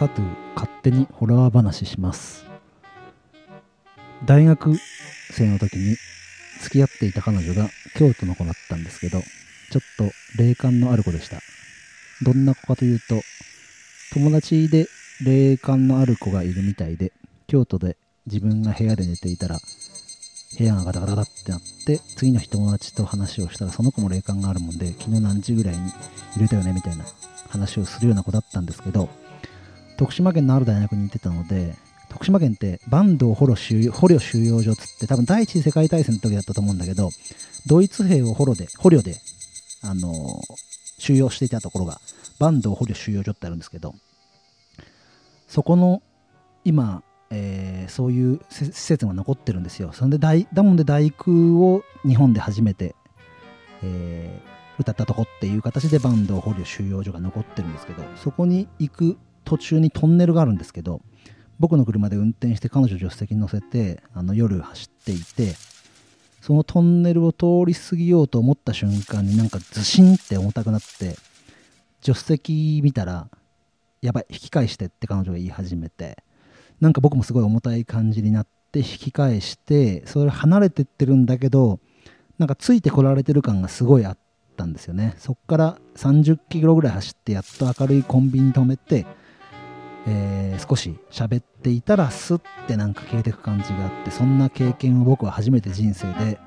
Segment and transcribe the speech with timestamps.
[0.00, 0.24] サトゥ
[0.54, 2.46] 勝手にホラー話します。
[4.24, 4.74] 大学
[5.30, 5.94] 生の時に
[6.62, 11.40] 付き合っていた彼女が京都の子だったんですけどちょっと霊感のある子でした。
[12.24, 13.20] どんな子かというと
[14.14, 14.86] 友達で
[15.22, 17.12] 霊感のある子がいるみたいで
[17.46, 19.58] 京都で自分が部屋で寝ていたら
[20.58, 25.90] 部屋がガタガタガってなって次の日友達と話をしたらその子も霊感があるもんで昨日何時ぐらいに
[26.36, 27.04] 入れたよねみたいな
[27.50, 29.10] 話をするような子だったんですけど
[30.00, 31.74] 徳島県のある大学に行ってたので
[32.08, 37.10] 徳島県って坂東捕虜収容捕虜収容所っつって多分第一次世界大戦の時だったと思うんだけど
[37.66, 39.14] ドイツ兵を捕虜で捕虜で、
[39.82, 40.40] あの
[40.98, 42.00] 収容していたところが
[42.38, 43.94] 坂東捕虜収容所ってあるんですけど
[45.46, 46.00] そこの
[46.64, 49.92] 今、えーそういう施設が残ってるんですよ。
[49.92, 52.94] それで大だもんで大工を日本で初めて、
[53.82, 59.18] えー歌ったとこっていう形で坂東捕虜収容所が残ってるんですけどそこに行く
[59.50, 61.00] 途中にトンネルがあるんですけど
[61.58, 65.56] 僕の車で運転して彼女助手席に乗せてあの夜走っていて
[66.40, 71.16] そのトンネルを通り過ぎようと思った瞬間になんかズシンって重たくなって
[72.00, 73.28] 助手席見たら
[74.02, 76.22] やばい引き返してって彼女が言い始めて
[76.80, 81.80] なんか僕もすごい重たい感じになって引き返してそれ離れてってるんだけど
[82.38, 84.18] なんかついてこられてる感がすごいあっ
[84.56, 85.14] たんですよね。
[85.18, 89.04] そっから30キロぐらい走ってやっと明るいコンビニに止めて
[90.06, 96.38] えー少し喋っていたらスッてなんか消えていく感じがあってそんな経験を僕は初めて人生で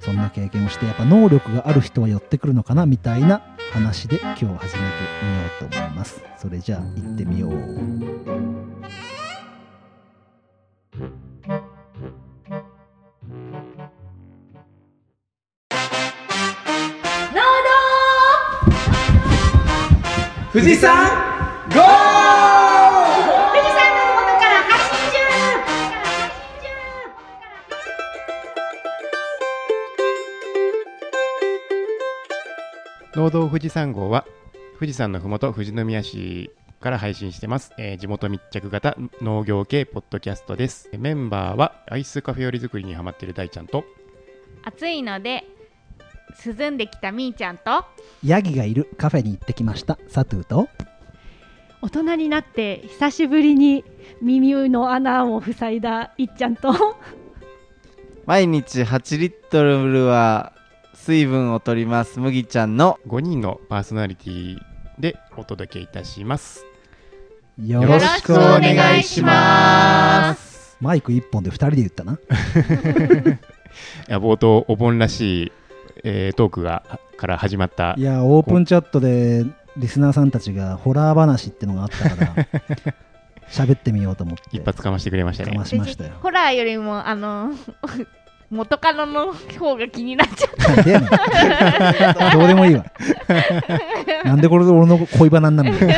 [0.00, 3.42] そんな経験をしてやっぱ能力がある人は寄ってくるのかなみたいな
[3.72, 4.66] 話で今日始めて
[5.22, 6.22] みようと思います。
[6.38, 7.52] それじゃあ行ってみよう。
[20.52, 21.08] 富士山
[21.72, 22.19] ゴー
[33.16, 34.24] 農道富士山号は
[34.78, 40.88] 富士山のふもと富士宮市から配信してます、えー地元密着型農業系ポッドキャストです。
[40.96, 43.84] メンバーはアイスカフェオレ作りにハマっている大ちゃんと
[44.62, 45.44] 暑いので
[46.46, 47.84] 涼んできたみーちゃんと
[48.24, 49.98] ヤギがいるカフェに行ってきました。
[50.08, 50.68] サトゥーと
[51.82, 53.84] 大人になって久しぶりに
[54.22, 56.72] 耳の穴を塞いだいっちゃんと。
[58.24, 60.52] 毎日8リットルは
[61.10, 62.20] 水分を取ります。
[62.20, 64.58] 麦ちゃんの5人のパーソナリティ
[64.96, 66.64] でお届けいたします。
[67.58, 70.76] よろしくお願いします。
[70.80, 72.12] マイク1本で2人で言ったな。
[72.12, 72.16] い
[74.06, 75.52] や冒頭お盆らしい、
[76.04, 77.96] えートークがから始まった。
[77.98, 79.44] いやオープンチャットで
[79.76, 82.46] リスナーさんたちがホラー話ってのがあったから
[83.50, 84.42] 喋ってみようと思って。
[84.56, 86.12] 一発かましてくれましたかねましましたよ。
[86.22, 87.50] ホラーよりもあの
[88.50, 91.10] 元カノの方が気になっちゃっなんでやねん
[92.38, 92.84] どうでもいいわ。
[94.24, 95.78] なんでこれで俺の恋バナになるの？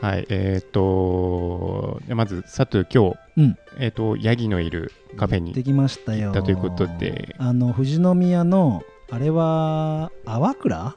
[0.00, 3.58] はいえっ、とでまず佐藤今日、うん。
[3.78, 6.26] えっ、とヤギのいるカフェにできましたよ。
[6.26, 7.34] 行ったということで。
[7.38, 10.94] あの富士宮のあれは泡倉？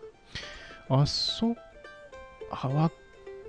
[0.89, 1.55] あそう
[2.51, 2.91] 泡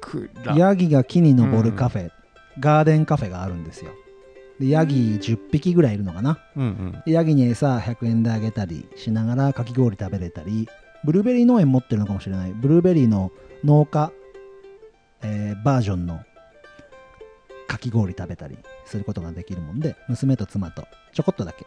[0.00, 0.56] 倉。
[0.56, 2.10] ヤギが木に登るカフェ、
[2.58, 3.92] ガーデンカフェがあるんですよ
[4.60, 6.38] でヤギ10匹ぐらいいるのかな。
[6.56, 7.02] うんうん。
[7.04, 10.68] でヤギに餌100円であげたりしながらかき氷食べれたり
[11.04, 12.52] ブルーベリー農園持ってるのかもしれない。
[12.52, 13.32] ブルーベリーの
[13.64, 14.12] 農家、
[15.22, 16.20] えーバージョンの
[17.66, 21.66] かき氷食べたりすることができるもんで娘と妻とちょこっとだけ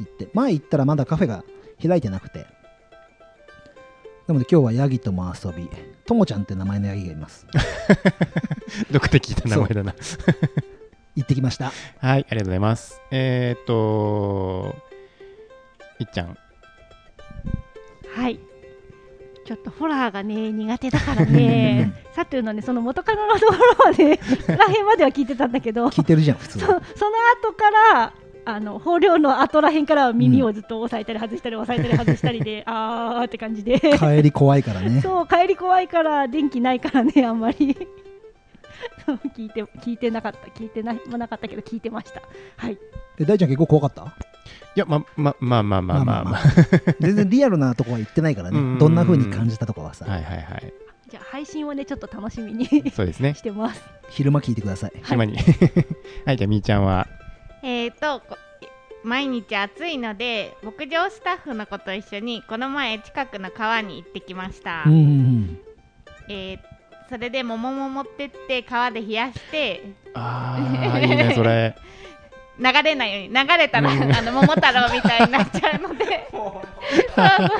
[0.00, 0.28] 行って。
[0.32, 1.44] 前行ったらまだカフェが
[1.82, 2.46] 開いてなくて。
[4.26, 5.68] なので今日はヤギとも遊び
[6.06, 7.46] ともちゃんって名前のヤギがいます。
[8.90, 9.94] どこで聞いた名前だな
[11.16, 11.66] 行ってきました。
[11.66, 13.00] はいありがとうございます。
[13.10, 14.74] えっ、と
[16.00, 16.36] いっちゃん。
[18.14, 18.40] はい。
[19.44, 21.92] ちょっとホラーがね苦手だからね。
[22.12, 24.18] サトゥーのねその元カノのところはね
[24.48, 25.90] らへんまでは聞いてたんだけど。
[25.90, 26.58] そ聞いてるじゃん普通。
[26.60, 26.82] その後
[27.56, 28.12] から
[28.46, 33.80] あの豊漁の後らへんからは耳をずっと押さえたり外したり押さえたり外したりで、 あーって感じで。
[33.80, 35.00] 帰り怖いからね。
[35.00, 37.74] そう帰り怖いから電気ないからねあんまり。
[37.74, 37.86] そう
[39.36, 42.22] 聞いて聞いてなかった聞いてないもなかったけど聞いてました。
[42.56, 42.78] はい。
[43.18, 44.14] え大ちゃん結構怖かった？
[44.76, 46.42] いやまままあまあまあまあまあ。
[47.00, 48.78] 全然リアルなとこは言ってないからね。
[48.78, 50.72] どんな風に感じたとかはさ、はいはいはい。
[51.08, 53.34] じゃあ配信をねちょっと楽しみにそうですね。
[53.36, 53.82] してます。
[54.10, 54.92] 昼間聞いてください。
[55.04, 55.36] 島に。
[56.24, 57.06] はいじゃあみーちゃんは？
[57.62, 58.36] たえっとこ
[59.04, 65.58] 毎日暑いので牧場スタッフの子と一緒にこの前近くの川に行ってきました、うんうんうん。
[66.28, 66.58] えー
[67.08, 69.82] それで桃も持ってって川で冷やして。
[70.14, 70.56] あ
[70.92, 71.74] あいいねそれ。
[72.56, 76.28] 流れないように流れたら、あの桃太郎みたいになっちゃうので。
[76.30, 77.54] そうそうそ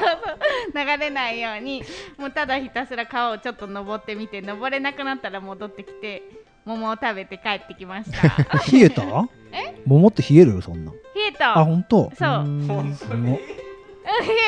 [0.72, 1.82] う流れないように。
[2.16, 6.22] もうただひたすら川をちょっと登ってみて登れなくなったら戻ってきて
[6.64, 8.28] 桃を食べて帰ってきました。
[8.72, 9.02] 冷えた？
[9.84, 10.62] 桃って冷える？
[10.62, 10.92] そんな。
[10.92, 10.98] 冷
[11.28, 11.58] えた。
[11.58, 12.12] あ本当？
[12.16, 12.44] そう。
[12.44, 12.68] う
[13.26, 13.40] 冷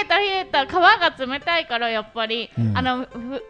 [0.01, 0.67] えた冷えた。
[0.67, 2.77] 皮が冷たいからやっぱり、うん。
[2.79, 3.45] あのふふ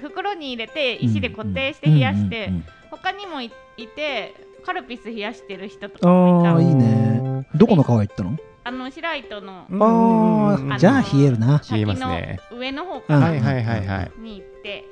[0.00, 4.34] 袋に入れて石で固定して冷やして、うんうんうん他にもいいて
[4.64, 6.50] カルピス冷やしてる人とかもいた。
[6.50, 7.46] ああいいね。
[7.54, 8.36] どこの川行ったの？
[8.64, 11.62] あの白糸のあうんあじゃあ冷えるな。
[11.70, 12.40] 冷えますね。
[12.50, 13.26] 上の方うんかな？
[13.26, 14.10] はいはいはいはい。
[14.20, 14.84] に行って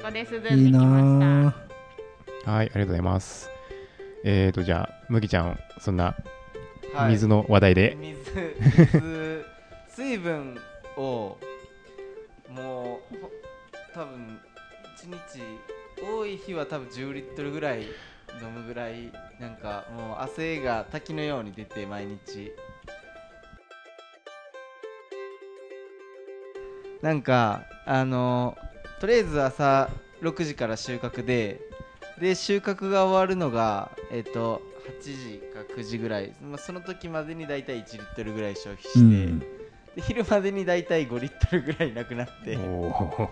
[0.00, 1.64] そこで涼んでいいきまなし
[2.46, 2.50] た。
[2.50, 3.50] はいありがとうございます。
[4.24, 6.16] えーとじゃあ麦ちゃんそんな
[6.94, 7.10] はい。
[7.12, 8.16] 水の話題で、水
[8.86, 9.44] 水
[9.88, 10.56] 水分
[10.96, 11.36] を
[12.48, 13.30] もうほ
[13.96, 14.38] 多分
[15.02, 15.42] 1日
[16.06, 17.84] 多い日は多分10リットルぐらい
[18.42, 19.10] 飲むぐらい
[19.40, 22.52] なんかもう汗が滝のように出て毎日。
[27.00, 28.58] なんかあの
[29.00, 29.88] とりあえず朝
[30.20, 31.60] 6時から収穫で
[32.20, 34.60] で収穫が終わるのがえっ、と
[35.00, 39.38] 8時か9時ぐらい、まあ、その時までに大体1リットルぐらい消費して、うん。
[39.38, 39.46] で
[40.02, 42.58] 昼までに大体5リットルぐらいなくなって。
[42.58, 43.30] お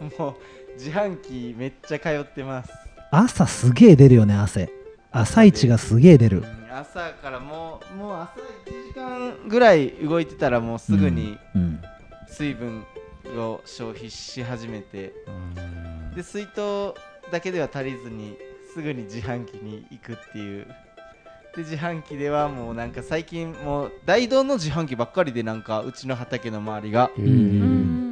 [0.00, 0.34] もおう
[0.74, 2.70] 自販機めっちゃ通ってます、
[3.10, 4.70] 朝すげえ出るよね汗。
[5.10, 6.38] 朝一がすげえ出る。
[6.38, 8.34] うん朝からもうもう朝
[8.66, 11.80] 1時間ぐらい動いてたらもうすぐにうん
[12.28, 12.84] 水分
[13.36, 15.12] を消費し始めて。
[16.14, 16.94] で水筒
[17.32, 18.36] だけでは足りずに
[18.72, 20.66] すぐに自販機に行くっていう。
[21.56, 27.10] で自販機ではもうなんか最近もう大道の自販機ばっかりでなんかうちの畑の周りが。
[27.18, 27.67] えうーうん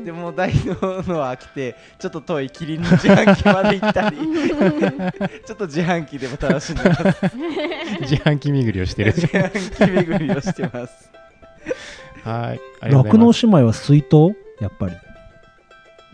[0.07, 4.17] でもう大道のは飽きてちょっと遠いキリンの自販機まで行ったり
[5.45, 7.05] ちょっと自販機でも楽しんでます。
[8.03, 9.13] 自販機巡りをしてる。
[9.13, 11.11] 自販機巡りをしてます。
[12.23, 14.93] はい酪農姉妹は水筒やっぱり。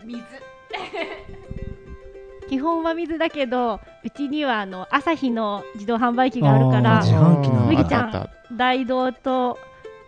[0.05, 0.23] 水。
[2.49, 9.59] 基本は水だけどうちにはあの朝日の自動販売機があるから自販機なんだ麦ちゃん大道と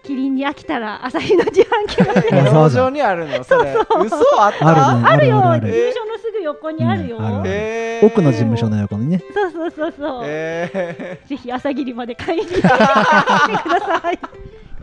[0.06, 1.98] キリンに飽きたら朝日の自販機
[2.32, 3.44] が農場にあるの？
[3.44, 3.74] それ。
[3.74, 4.68] 嘘あった？
[4.68, 5.72] あるねあるよ。
[5.72, 7.18] 事務所のすぐ横にあるよ、
[8.04, 9.22] 奥の事務所の横にね。
[9.34, 12.46] そうそうそうそう、へぜひ朝霧まで買いに。
[12.46, 12.80] 行ってくだ
[14.02, 14.20] さい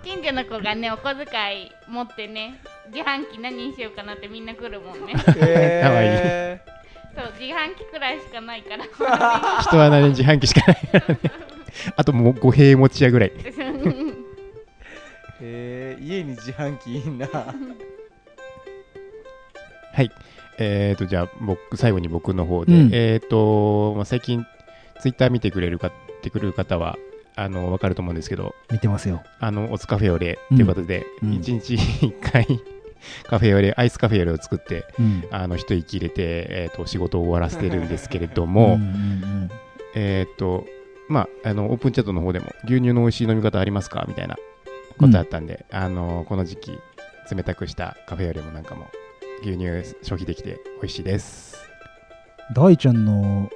[0.04, 2.60] 近所の子がねお小遣い持ってね
[2.92, 5.14] 自販機何にしようかなってみんな来るもんね。
[5.14, 5.34] ー。
[5.38, 6.72] へー
[7.14, 8.84] そう自販機くらいしかないから。
[9.62, 11.20] 人は何自販機しかないからね。
[11.96, 13.32] あともう五平餅屋ぐらい
[15.42, 17.26] へー家に自販機いいな。
[19.94, 20.10] はい。
[20.58, 22.90] えーと、じゃあ、僕、最後に僕の方で、うん。
[22.92, 24.46] えーと、まあ、最近、
[25.00, 25.92] ツイッター見てくれるか、っ
[26.22, 26.96] てくれる方は、
[27.34, 29.22] あの、わかると思うんですけど、見てますよ。
[29.40, 31.32] あの、オツカフェオレということで、うん。
[31.34, 32.46] 一日一回、
[33.26, 35.24] カフェオレ、アイスカフェオレを作って、うん。
[35.30, 39.50] あの、一息入れて、えーと、仕事を終わらせてるんですけれどうも、んうん。
[39.94, 40.64] えーと、
[41.08, 44.04] まあ、あの、オープンチャットの方でも、牛乳の美味しい飲み方ありますか？
[44.08, 44.36] みたいな
[45.02, 46.78] ことあったんで、あの、この時期、
[47.34, 48.86] 冷たくしたカフェオレもなんかも、
[49.42, 49.66] 牛乳
[50.02, 51.56] 消費できて美味しいです。
[51.56, 51.72] うん
[52.54, 53.48] 大ちゃんの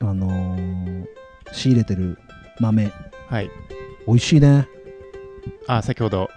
[0.00, 1.04] あのー
[1.52, 2.18] 仕入れてる
[2.58, 2.90] 豆
[3.28, 3.50] はい。
[4.08, 4.66] 美味しいね
[5.68, 6.28] あ、先ほど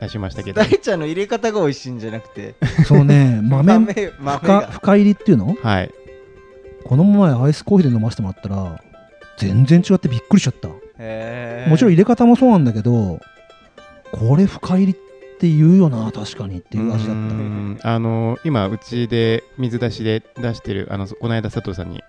[0.00, 2.54] 出しましたけど、大ちゃんの入れ方が美味しいんじゃなくて
[2.86, 5.54] そうね 豆豆豆深入りっていうの？
[5.62, 5.90] はい。
[6.84, 8.82] この前アイスコーヒーで飲ませてもらったら
[9.38, 10.68] 全然違ってびっくりしちゃった
[11.68, 13.20] もちろん入れ方もそうなんだけど
[14.12, 14.96] これ深入りっ
[15.40, 17.80] て言うよな確かにっていう味だっうーん。
[17.82, 22.02] あの今、うちで水出しで出してる、あのこの間佐藤さんに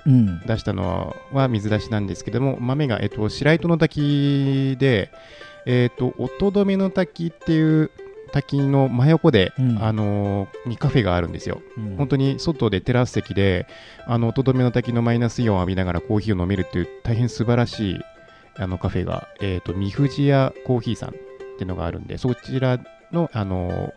[0.46, 5.12] 出したのは水出しなんですけども、豆が、えっと、白糸の滝で、
[5.66, 7.92] えっと、音止めの滝っていう
[8.34, 9.82] 滝の真横で、うん。
[9.82, 11.62] あのにカフェがあるんですよ。
[11.78, 11.96] うん。
[11.96, 13.66] 本当に外でテラス席で、
[14.08, 18.00] あの音止めの滝のマイナスイオンを浴びながらコーヒーを飲めるっていう大変素晴らしい
[18.58, 21.14] あのカフェが、えっと、三藤屋コーヒーさんっ
[21.58, 22.80] ていうのがあるんで、そちら
[23.12, 23.94] の、あの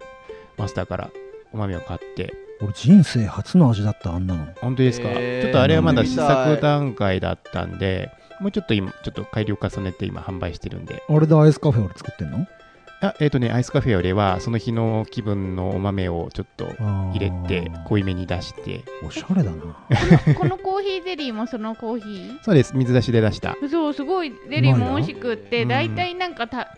[0.56, 1.10] マスターから
[1.52, 4.46] お豆を買って、俺人生初の味だったあんなの。
[4.60, 5.42] 本当ですか、へー。
[5.42, 12.46] ちょっとあれはまだ試作段階だったんで、もうちょっと今、ちょっと改良を重ねて今販売してるんで、あれでアイスカフェ俺作ってんの？
[13.00, 16.66] あえっ、とね、アイスカフェよりは、その日の気分のお豆をちょっと
[17.12, 19.62] 入れて、濃いめに出して、おしゃれだな。
[20.38, 22.38] このコーヒーゼリーもそのコーヒー？
[22.42, 23.56] そうです、水出しで出した。
[23.70, 25.68] そうすごいゼリーも美味しくってうん。
[25.68, 26.68] 大体なんかた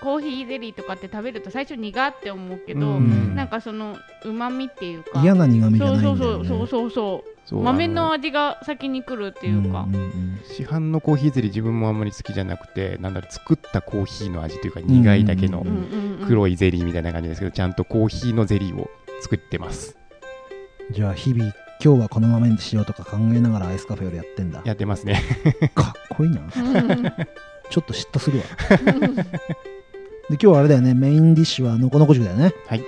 [0.00, 3.34] コーヒーゼリーとかって食べると最初苦って思うけど、うん。
[3.34, 5.20] なんかそのうまみっていうか。
[5.22, 6.44] 嫌な苦味じゃそうないそんだよね。
[6.44, 15.66] うそうそうそうそうそう豆あの味が先に来るっていうか、んんん市販のコーヒーゼリー自分もあんまり好きじゃなくてなんだろう作ったコーヒーの味というか苦いだけの
[16.26, 18.88] 黒いゼリーみたいな感じですけどちゃんとコーヒーのゼリーを
[19.20, 19.96] 作ってます。
[20.90, 21.52] じゃあ日々
[21.84, 24.62] 今日はこの豆にしようとか考えながらアイスカフェよりやってんだ。
[24.64, 25.20] やってますね。
[25.74, 26.40] かっこいいな。
[26.40, 26.48] うん。
[27.70, 28.44] ちょっと嫉妬するわ。
[30.30, 30.94] で今日はあれだよね。
[30.94, 32.54] メインディッシュはのこのこ塾だよね。
[32.68, 32.84] はい。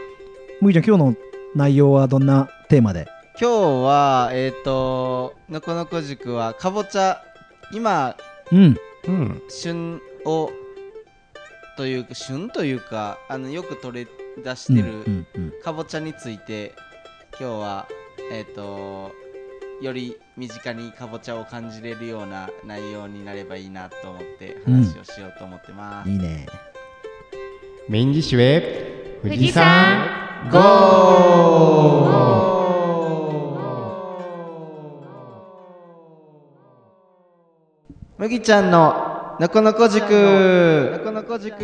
[0.60, 1.16] むぎちゃん今日の
[1.56, 3.08] 内容はどんなテーマで？
[3.40, 3.50] 今日
[3.84, 7.20] はえっ、とのこのこ塾はかぼちゃ
[7.72, 8.16] 今
[8.52, 8.76] うん。
[9.06, 10.50] うん旬を
[11.76, 14.10] というか旬というかあのよく取れ
[14.42, 16.74] 出してる、うんうんかぼちゃについて
[17.38, 17.88] 今日は
[18.30, 19.10] えっ、と
[19.82, 26.46] より身近にかぼちゃを感じれるような内容になればいいなと思って話をしようと思ってます、いいね。
[27.88, 32.53] メインディッシュへ富士山ゴ
[38.24, 40.08] 麦ちゃんののこのこ塾。
[40.10, 41.58] のこのこ塾。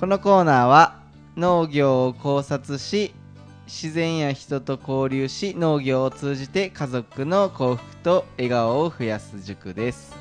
[0.00, 0.98] このコーナーは
[1.36, 3.14] 農業を考察し
[3.68, 10.16] 自然や人と交流し農業を通じて家族の幸福と笑顔を増やす塾です、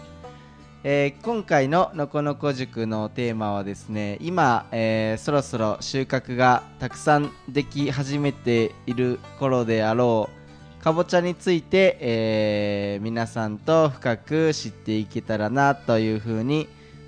[0.84, 10.43] えー今回ののこのこ塾のテーマはですね今、えーそろそろ収穫がたくさんでき始めている頃であろう
[10.84, 16.68] かぼちゃについて、えー皆さんと深く知っていけたらなというふうに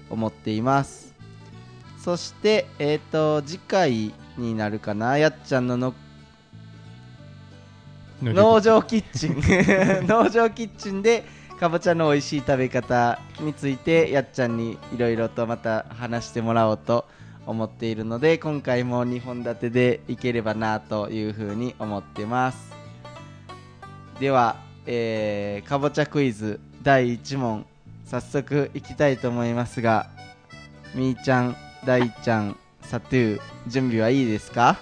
[0.10, 1.14] 思っています。
[2.02, 5.18] そして、えー、と次回になるかな？
[5.18, 5.94] やっちゃんのの
[8.22, 9.36] 農場キッチン。
[10.08, 11.26] 農場キッチンで
[11.60, 17.04] かぼちゃの美味しい食べ方についてやっちゃんにいろいろとまた話してもらおうと
[17.46, 22.75] 思っているので今回も2本立てでいければなというふうに思ってます
[24.20, 24.56] では、
[24.86, 27.66] えーかぼちゃクイズ第1問
[28.06, 30.08] 早速いきたいと思いますが
[30.94, 31.56] みーちゃん
[31.86, 34.78] 大ちゃんサトゥー準備はいいですか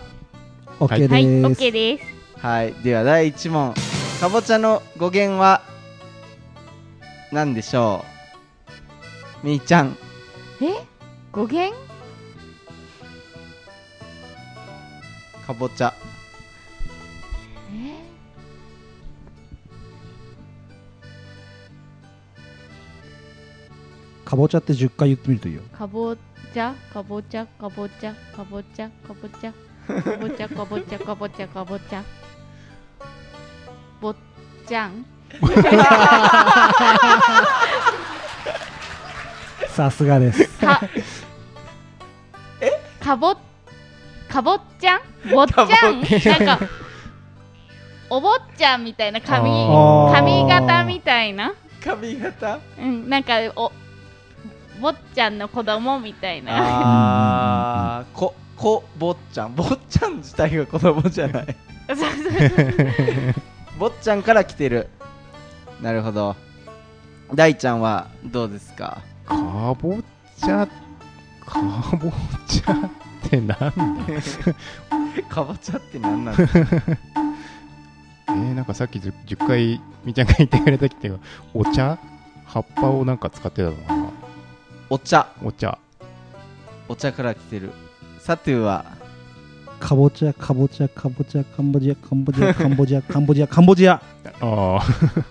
[0.80, 2.04] ？OK はい、で OK すです。
[2.46, 3.74] はいでは第1問
[4.20, 5.62] かぼちゃの語源は
[7.32, 8.04] 何でしょ
[9.44, 9.48] う？
[9.48, 9.98] みーちゃん。
[10.62, 10.86] え？
[11.32, 11.74] 語源？
[15.48, 15.94] かぼちゃ
[24.34, 25.62] かぼちゃって10回言ってみるといいよ。
[25.72, 26.74] かぼちゃ？
[26.92, 27.46] かぼちゃ？
[27.46, 28.16] かぼちゃ？
[28.36, 28.90] かぼちゃ？
[29.08, 29.54] かぼちゃ？
[29.54, 29.60] か
[30.18, 30.50] ぼちゃ？
[30.50, 30.98] かぼちゃ？
[30.98, 31.48] かぼちゃ？
[31.48, 32.04] かぼちゃ？
[34.02, 34.16] ぼっ
[34.68, 35.06] ちゃん？
[39.70, 40.48] さすがです。
[40.58, 40.82] か
[42.60, 43.36] えかぼ
[44.28, 45.00] かぼっちゃん？
[45.32, 46.02] ぼっちゃん？
[46.42, 46.68] なんか
[48.10, 49.52] お坊ちゃんみたいな髪
[50.12, 51.54] 髪型みたいな？
[51.84, 52.58] 髪型？
[52.80, 53.72] うんなんかお
[54.82, 56.52] 坊ちゃんの子供みたいな。
[58.00, 58.06] あー。
[58.18, 59.56] ここぼっちゃん。
[59.56, 61.56] ぼっちゃん自体が子供じゃない。
[61.88, 62.10] そうそう
[63.80, 64.90] ぼっちゃんから来てる。
[65.82, 66.36] なるほど。
[67.34, 69.00] 大ちゃんはどうですか？
[69.26, 69.36] か
[69.82, 69.98] ぼ
[70.38, 70.68] ちゃ
[71.46, 71.60] か
[71.98, 72.12] ぼ
[72.48, 73.64] ちゃってなんだ
[75.30, 76.38] かぼちゃって何なの
[78.30, 81.20] えー、なんかさっき 10, 10回みーちゃんが言ってくれたけど
[81.54, 81.98] お茶？
[82.46, 84.04] 葉っぱをなんか使ってたのかな
[84.90, 85.28] お茶。
[85.44, 85.78] お茶。
[86.88, 87.72] お茶から来てる。
[88.20, 88.86] サトゥーは。
[89.80, 94.02] かぼちゃかぼちゃかぼちゃカンボジアカンボジアカンボジア カンボジアカンボジア。
[94.40, 94.80] あ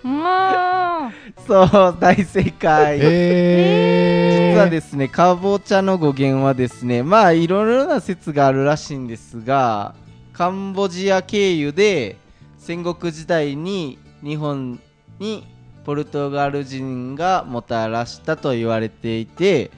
[0.03, 1.11] あ
[1.47, 9.95] そう大正解、えー、実はですねかぼちゃの語源はですねまあいろいろな説があるらしいんですが
[10.31, 12.17] カンボジア経由で
[12.59, 14.79] 戦国時代に日本
[15.19, 15.43] に
[15.85, 19.71] ポルトガル人がもたらしたと言われていて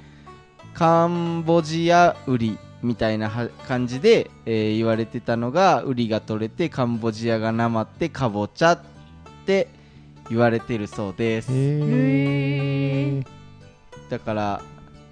[0.73, 8.79] カンボジアウリみたいなは感じで、えー言われてたのがウリが取れてカンボジアがなまってかぼちゃっ
[9.45, 9.67] て
[10.29, 11.47] 言われてるそうです。
[11.51, 13.25] えー、
[14.09, 14.61] だから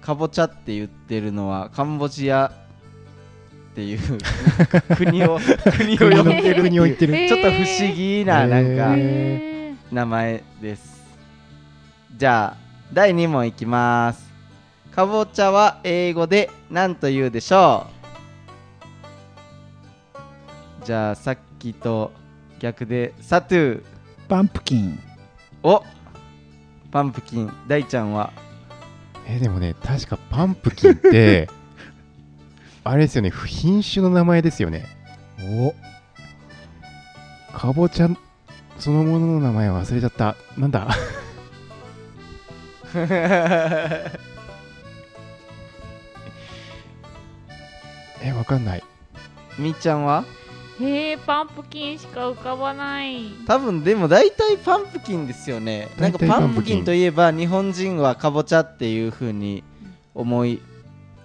[0.00, 2.52] かぼちゃって言ってるのはカンボジア
[3.72, 3.98] っていう
[4.96, 5.40] 国を
[5.78, 8.94] 国を呼んでるちょっと不思議ななんか。
[8.96, 9.53] へ
[9.92, 11.02] 名前です。
[12.16, 14.32] じゃあ第2問いきます。
[14.90, 17.86] かぼちゃは英語で何と言うでしょ
[20.82, 20.84] う？
[20.86, 22.12] じゃあさっきと
[22.60, 23.82] 逆でサトゥ。
[23.82, 23.82] ー
[24.28, 24.98] パンプキン。
[25.62, 25.82] お
[26.90, 27.52] パンプキン。
[27.66, 28.32] 大ちゃんは？
[29.26, 31.48] えでもね確かパンプキンって
[32.84, 34.86] あれですよね品種の名前ですよね。
[35.40, 35.74] お。
[37.56, 38.08] かぼちゃ
[38.78, 40.36] そのものの名前忘れちゃった。
[40.58, 40.88] なんだ？
[48.22, 48.84] えわかんない。
[49.58, 50.24] みーちゃんは？
[50.80, 53.28] へえパンプキンしか浮かばない。
[53.46, 55.88] 多分でも大体パンプキンですよね。
[55.98, 59.62] なんか大体パパンプキンといえば日本人はかぼちゃっていう風に
[60.14, 60.60] 思い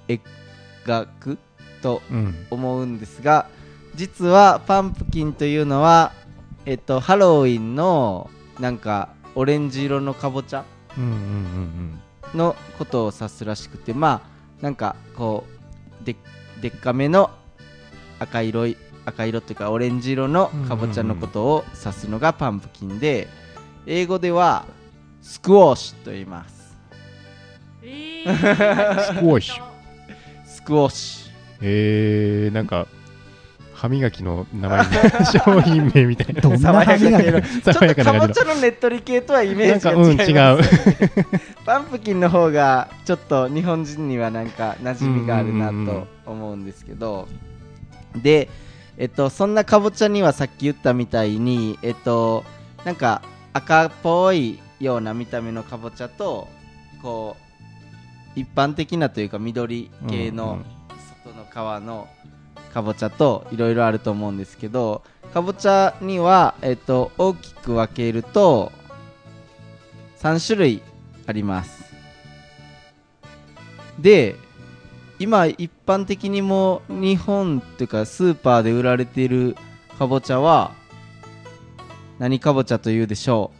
[0.07, 1.37] 描く
[1.81, 2.35] とうん。
[2.51, 3.47] 思うんですが
[3.95, 6.11] 実はパンプキンというのは
[6.69, 10.63] えっとハロウィンのなんかオレンジ色のかぼちゃ？
[12.35, 14.21] のことを指すらしくてま
[14.61, 15.45] あなんかこ
[15.99, 16.15] うで
[16.61, 17.31] でっかめの
[18.19, 23.27] 赤色い赤色っていうかオレンジ色のかぼちゃのことを指すのがパンプキンで
[23.87, 24.65] 英語では
[25.23, 26.77] スクワッシュと言います。
[27.81, 29.63] え スクワッシュ。
[30.45, 32.85] スクワッシえー、なんか
[33.79, 36.41] 歯磨きの名前みたいな商品名みたいな。
[36.41, 40.69] どんな歯磨きュ ちょ爽やっとかぼちゃのねっとり系とはイメージがなんかうん違います、
[41.65, 46.01] パンプキンの方がちょっと日本人にはなんか馴染みがあるなうんうんうんうん。
[46.03, 47.27] と思うんですけど。
[48.21, 48.49] で
[48.97, 52.43] えっとそんなかぼちゃにはさっき言ったみたいにえっと
[52.83, 53.21] なんか
[53.53, 56.49] 赤っぽいような見た目のかぼちゃと
[57.01, 57.37] こ
[58.35, 60.59] う一般的なというか緑系の
[61.23, 62.07] 外の皮の
[62.73, 65.01] かぼちゃといろいろあると思うんですけど
[65.33, 68.71] かぼちゃには、えっと、大きく分けると
[70.19, 70.81] 3種類
[71.27, 71.89] あります。
[73.99, 74.35] で
[75.19, 79.57] 今一般的にも日本っていうかスーパーで売られている
[79.97, 80.71] かぼちゃは
[82.17, 83.51] 何かぼちゃというでしょ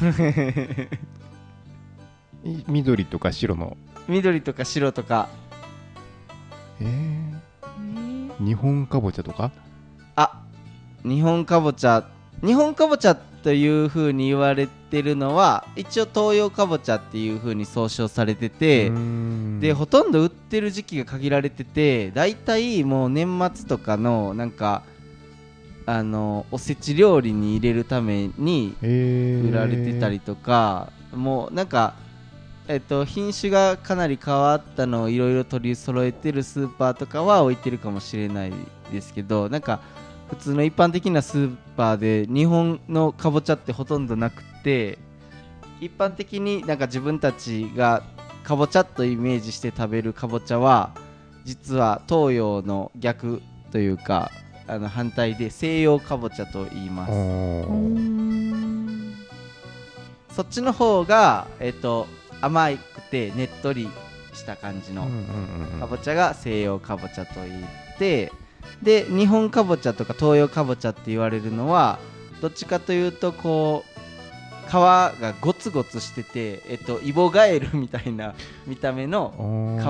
[0.00, 0.06] い
[2.66, 3.76] 緑とか白の。
[4.08, 5.28] う緑とか白とか。
[6.80, 9.50] えー、日本かぼちゃとか？
[10.14, 10.42] あ
[11.04, 12.08] 日本かぼちゃ。
[12.44, 18.90] 日本かぼちゃという風に言われてるのは一応東洋かぼちゃっていう風に総称されてて、
[19.60, 24.82] でほとんど売ってる時期が限られてて大体もう年末とかのなんか
[25.86, 29.48] あのおせち料理に入れるためにえー。
[29.48, 31.94] 売られてたりとか、もうなんか、
[32.68, 38.52] えっと、品種がかなり変わったのをいろいろ取り揃えてるスーパーとかは置いてるかもしれない
[38.90, 39.80] ですけどなんか
[40.28, 44.98] 普通の一般的なスーパーで日本のかぼちゃってほとんどなくて
[45.80, 48.02] 一般的になんか自分たちが
[48.42, 50.90] かぼちゃとイメージして食べるかぼちゃは
[51.44, 54.32] 実は東洋の逆というか
[54.66, 57.12] あの反対で西洋かぼちゃと言います。
[60.34, 62.06] そっちの方が、えっと
[62.40, 63.88] 甘くてねっとり
[64.32, 65.08] した感じの
[65.80, 68.32] かぼちゃが西洋かぼちゃと言って
[68.82, 71.98] で日本かぼちゃとか東洋かぼちゃって言われるのは
[72.40, 73.96] どっちかというとこう
[74.68, 78.34] 皮がゴツゴツしてて、えっと、イボガエルみたいな
[78.66, 79.32] 見た目の
[79.80, 79.84] 皮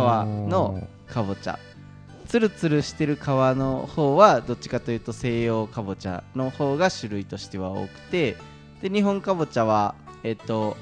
[0.50, 1.58] のかぼちゃ。
[2.28, 8.36] ツルツルしてる皮の方はどっちかというと西洋かぼちゃの方が種類としては多くて
[8.82, 10.76] で日本かぼちゃはえっと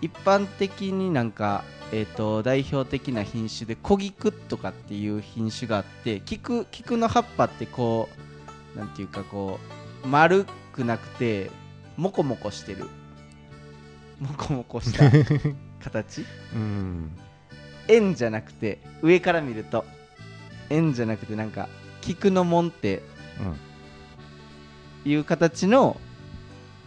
[0.00, 8.08] 一般的になんかえっと代表的な品種で小菊とかっていう品種があって菊菊の葉っぱってこ
[8.74, 9.58] うなんていうかこ
[10.04, 11.50] う丸くなくて
[11.96, 12.88] モコモコしてる。
[14.20, 15.10] モコモコした
[15.80, 16.24] 形？
[16.54, 17.10] うん。
[17.88, 19.84] 円じゃなくて上から見ると。
[20.70, 21.68] 円じゃなくてなんか
[22.00, 23.02] 菊の門って
[25.04, 26.00] いう形の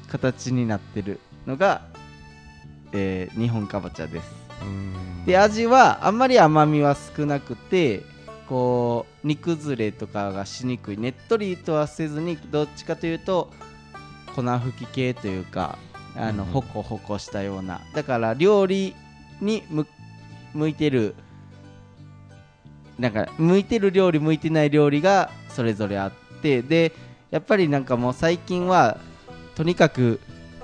[0.08, 1.82] 形になってるのが、
[2.94, 4.26] えー日本かぼちゃです。
[4.62, 5.26] うん。
[5.26, 8.02] で味はあんまり甘みは少なくて
[8.48, 10.98] こう煮崩れとかがしにくい。
[10.98, 13.50] ねっとりとはせずにどっちかというと
[14.36, 15.78] 粉吹き系というか
[16.16, 16.50] あの、うん。
[16.50, 17.82] うんホコホコしたような。
[17.94, 18.96] だから料理
[19.40, 19.88] に向
[20.54, 21.16] 向いてる
[23.00, 26.62] なんか向いてる料理向いてない料理がそれぞれあって。
[26.62, 26.94] で
[27.30, 28.98] やっぱりなんかもう最近は
[29.56, 30.20] とにかく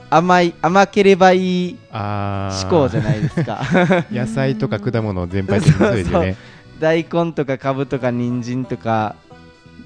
[0.09, 3.61] 甘い甘ければいい思考じゃないですか。
[4.11, 6.35] 野菜とか果物全般的にそうですよね。
[6.79, 9.15] 大根とかかぶとか人参とか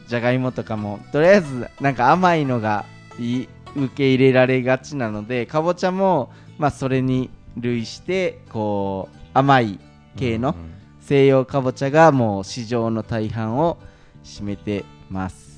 [0.08, 2.86] じゃがいもとかもとりあえずなんか甘いのが
[3.20, 9.80] いい受け入れられがちなのでかぼちゃもまあそれに類してこう甘い
[10.18, 10.72] 系のうん。
[11.02, 13.78] 西洋かぼちゃがもう市場の大半を
[14.24, 15.51] 占めてます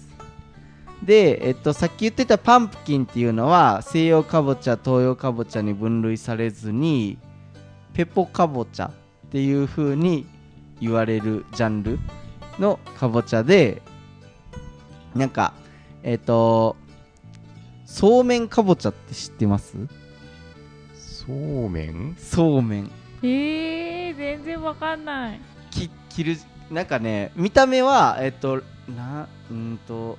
[1.05, 7.17] で、えっと、さっき言ってたパンプキンっていうのは西洋かぼちゃ東洋かぼちゃに分類されずに
[7.93, 8.87] ペポかぼちゃ
[9.27, 10.25] っていう風に
[10.79, 11.99] 言われるジャンル
[12.57, 13.81] のかぼちゃで
[15.15, 15.53] なんか
[16.03, 16.75] えっと
[17.85, 19.75] そうめんかぼちゃって知ってます？
[20.95, 22.15] そうめん？
[22.17, 22.91] そうめん。
[23.21, 25.39] えー、全然わかんない。
[25.69, 26.37] き切る
[26.71, 28.63] なんかね見た目はえっと
[28.95, 30.17] なうんと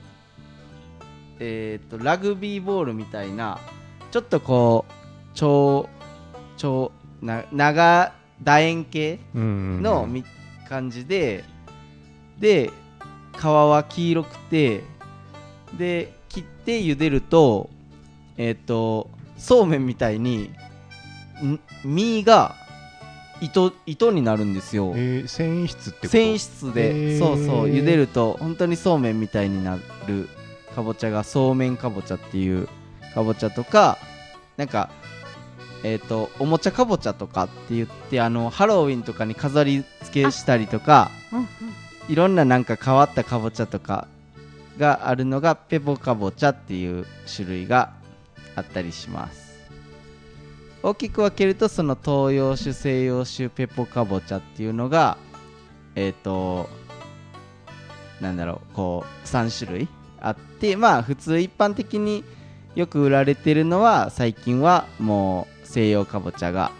[1.40, 3.58] えっとラグビーボールみたいな
[4.10, 4.92] ちょっとこう
[5.34, 5.88] 超
[6.56, 10.24] 超な長楕円形うんのみ
[10.68, 11.44] 感じで
[12.38, 12.70] で
[13.36, 14.82] 皮は黄色くて
[15.76, 17.70] で切って茹でると
[18.36, 20.50] えっ、とそうめんみたいに
[21.42, 22.56] ん身が
[23.40, 24.92] 糸糸になるんですよ。
[24.96, 27.14] えー、繊維質って繊維質で。
[27.14, 27.18] へー。
[27.18, 30.28] そうそう茹でると本当にそうめんみたいになる
[30.74, 32.68] かぼちゃがそうめんかぼちゃっていう
[33.14, 33.98] かぼちゃとか
[34.56, 34.90] なんか
[35.84, 41.46] えっ、とおもちゃかぼちゃとかって言ってあのハロウィンとかに飾り付けしたりとかうんうん。
[42.08, 44.08] いろんななんか変わったかぼちゃとか
[44.78, 47.92] があるのがペポかぼちゃっていう種類が
[48.56, 49.54] あったりします。
[50.82, 55.16] 大きく分けるとその東洋種西洋種ペポかぼちゃっていうのが
[55.94, 56.68] えっ、と
[58.20, 59.88] なんだろうこう3種類
[60.26, 62.24] あってまあ普通一般的に
[62.74, 66.72] よく売られてるのは最近はもう西洋かぼちゃが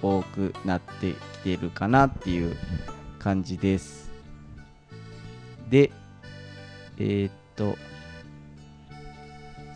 [0.00, 2.56] 多くなってきてるかなっていう
[3.18, 4.10] 感じです。
[5.68, 5.90] で
[6.98, 7.76] えーっと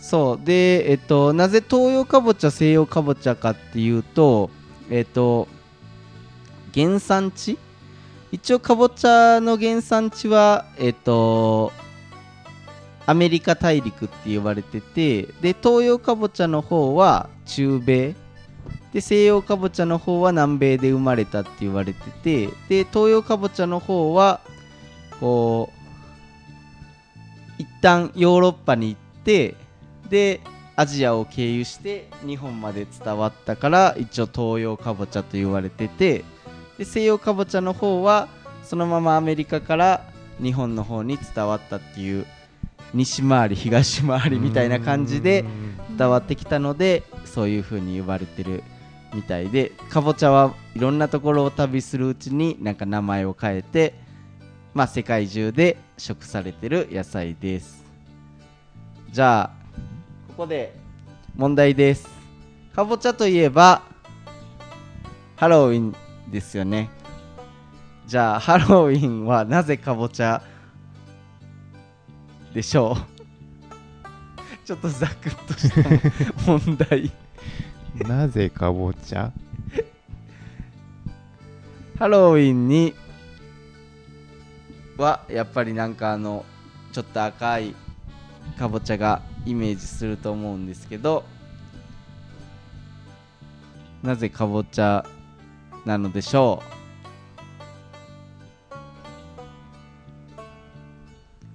[0.00, 4.50] そうでえっとなぜ東洋かぼちゃ西洋かぼちゃかっていうと
[4.90, 5.48] えっと
[6.72, 7.58] 原産地？
[8.30, 11.72] 一応かぼちゃの原産地はえっと
[13.12, 18.14] アメリカ大陸って言われててで東洋かぼちゃの方は中米。
[18.94, 24.40] で西洋かぼちゃの方は南米で生まれたって言われててで東洋かぼちゃの方は
[25.18, 25.70] こ
[27.58, 29.56] う一旦ヨーロッパに行って
[30.08, 30.40] で
[30.76, 36.24] アジアを経由して日本まで伝わったから一応東洋かぼちゃと言われてて
[36.78, 38.28] で西洋かぼちゃの方は
[38.62, 40.04] そのままアメリカから
[40.42, 42.26] 日本の方に伝わったっていう
[42.94, 45.44] 西回り東回りみたいな感じで
[45.96, 48.62] 伝わってきたのでそういう風に呼ばれてる
[49.14, 53.94] みたいでかぼちゃはいろんなところを旅するうちになんか名前を変えて
[54.74, 57.84] まあ世界中で食されてる野菜です。
[59.10, 59.50] じゃあ
[60.28, 60.74] ここで
[61.36, 62.08] 問題です。
[62.74, 63.82] かぼちゃといえば
[65.36, 65.94] ハロウィン
[66.30, 66.88] ですよね。
[68.06, 70.42] じゃあハロウィンはなぜかぼちゃ
[72.54, 73.06] でしょう。
[74.66, 77.10] ちょっとざくっとした問題。
[78.06, 79.32] なぜかぼちゃ？
[81.98, 82.94] ハロウィンに
[84.96, 86.44] はやっぱりなんかあの
[86.92, 87.74] ちょっと赤い
[88.58, 91.24] かぼちゃがイメージすると思うんですけど
[94.02, 95.06] なぜかぼちゃ
[95.84, 96.62] なのでしょ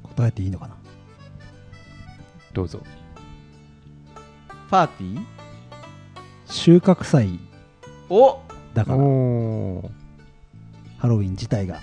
[0.03, 0.76] 答えていいのかな？
[2.57, 2.79] どうぞ。
[2.79, 2.81] う
[4.71, 5.23] パーティー？
[6.47, 7.37] 収穫祭。
[8.09, 8.39] お！
[8.73, 8.97] だから。
[8.97, 9.07] ハロ
[11.17, 11.79] ウィン自体が。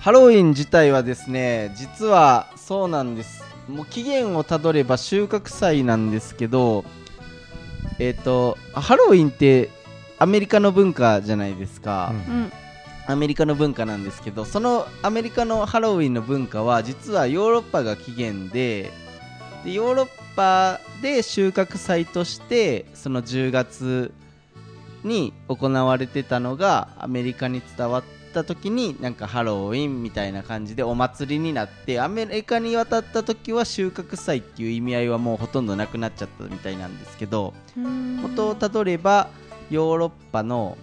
[0.00, 3.44] ハロウィン自体はですね実はそうなんです。
[3.68, 6.86] もう期限をたどれば収穫祭なんですけど
[7.98, 9.68] えっ、とハロウィンって
[10.18, 12.34] アメリカの文化じゃないですか、うん。
[12.34, 12.52] うん。
[13.06, 18.90] アメリカの文化なんですけどそのアメリカのハロウィンの文化は実はヨーロッパが起源で
[19.64, 24.12] でヨーロッパで収穫祭としてその10月
[25.04, 39.28] に行われてたのがアメリカに伝わった時になんかハロウィンみたいな感じでお祭りになってアメリカに渡った時は収穫祭っていう意味合いはもうほとんどなくなっちゃったみたいなんですけど元をたどれば
[39.70, 40.76] ヨーロッパの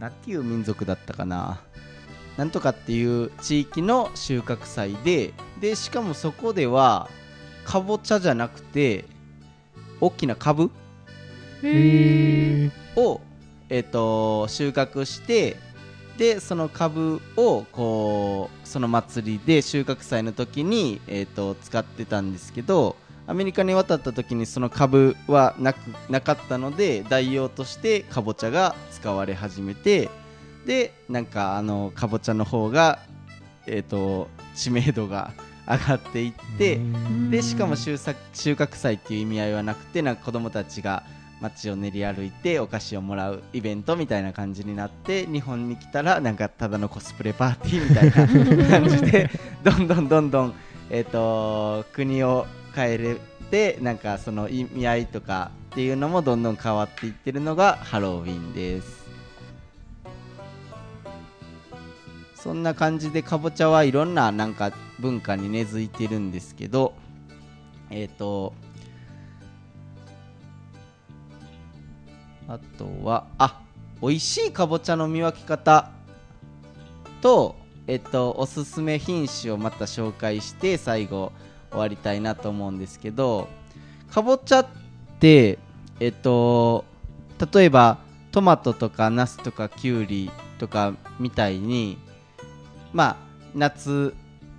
[0.00, 1.60] 何ていう民族だったかな
[2.36, 7.08] なんとかっていう地域の収穫祭ででしかもそこでは
[7.66, 9.04] かぼちゃじゃなくて
[10.00, 10.70] 大きな株？
[11.62, 13.00] へー。
[13.00, 13.20] を、
[13.68, 15.56] えっと収穫して
[16.16, 30.08] でその株をこうその祭りで収穫祭の時に、えっと使ってたんですけどアメリカに渡った時にその株はなくなかったので代用としてかぼちゃが使われ始めて
[30.64, 33.00] でなんかあのかぼちゃの方が、
[33.66, 35.32] えっと知名度が
[35.68, 36.80] 上がっていって
[37.30, 41.02] でしかも収穫収穫祭っていう意味合いはなくてなんか子供たちが
[41.40, 49.30] 街を練り歩いてお菓子をもらうイベントみたいな感じになって日本に来たらなんかただのコスプレパーティーみたいな感じで
[49.62, 50.54] どんどんどんどん、
[50.88, 53.16] えー、と国を変えれ
[53.50, 59.05] てなんかその意味合いとかっていうのもどんどん変わっていってるのがハロウィンです
[62.46, 66.94] そんな感じでかぼちゃはいろんななんか文化に根付いてるんですけど
[67.90, 68.54] えっ、と
[72.46, 73.60] あとはあ
[74.00, 75.90] 美味しいかぼちゃの見分け方
[77.20, 77.56] と
[77.88, 81.32] えっとおすすめ品種をまた紹介して最後
[81.72, 83.48] 終わりたいなと思うんですけど
[84.08, 84.66] かぼちゃっ
[85.18, 85.58] て
[85.98, 86.84] えっと
[87.52, 87.98] 例えば
[88.30, 92.05] トマトとかナスとかキュウリとかみたいに
[92.92, 93.16] まあ
[93.54, 94.14] 夏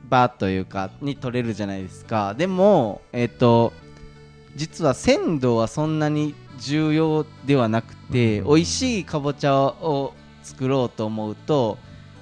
[0.10, 2.34] 場というかに取れるじゃないですか。
[2.34, 3.74] でもえっと
[4.56, 11.78] 実は鮮度はそんなに重要ではなくて、美味しいかぼちゃを作ろうと思うと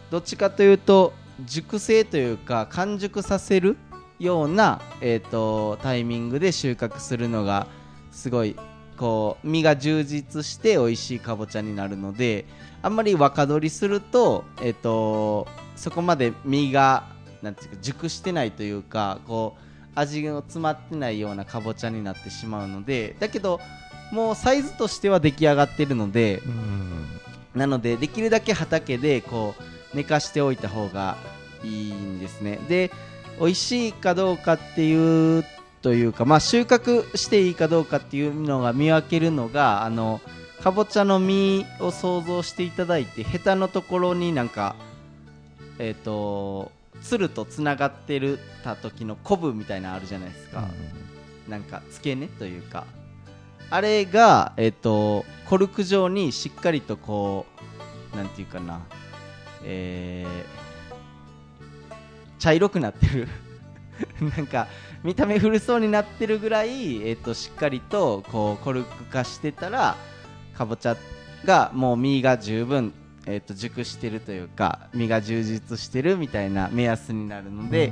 [0.09, 1.13] どっちかというと
[1.45, 3.77] 熟成というか完熟させる
[4.19, 7.67] ような、えーと、タイミングで収穫するのが
[8.11, 8.55] すごい
[8.97, 12.45] こう身が充実して美味しいかぼちゃになるので
[12.85, 17.07] あんまり若取りすると,、えーと、そこまで身が
[17.41, 23.59] なんていうか熟してないというかこう味が詰まってないようなかぼちゃになってしまうのでだけど
[24.11, 26.43] もうサイズとしては出来上がってるので、
[27.55, 29.55] なのでできるだけ畑でこ
[29.93, 31.17] う寝かしておいた方が
[31.63, 32.59] いいんですね。
[32.69, 32.91] で
[33.39, 35.43] 美味しいかどうかっていう
[35.81, 40.21] というか、まあ、収穫していいかどうかっていうのが見分けるのがあの
[40.65, 44.75] かぼちゃの実を想像していただいてヘタのところになんか
[45.77, 46.71] えっ、ー、と
[47.03, 50.67] つるとつながってるた時のコブみたいなのあるじゃないですか、
[51.45, 52.87] うん、なんか付け根というか。
[53.69, 57.45] あれが、えっ、ー、とコルク状にしっかりとこ
[58.13, 58.81] うなんていうかな。
[59.63, 63.27] えー、茶色くなってる。
[64.35, 64.67] なんか
[65.03, 69.95] 見た目古そうになってるぐらい、えーと、としっかりとこうコルク化してたら
[70.57, 70.97] かぼちゃ
[71.45, 72.93] がもう実が十分
[73.27, 77.91] えーと、熟してるというか実が充実してるみたいな目安になるので、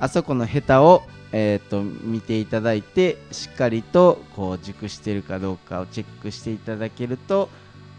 [0.00, 7.50] あそこのヘタを、えーと、見ていただいてしっかりとこう熟してるかどうかをチェックしていただけると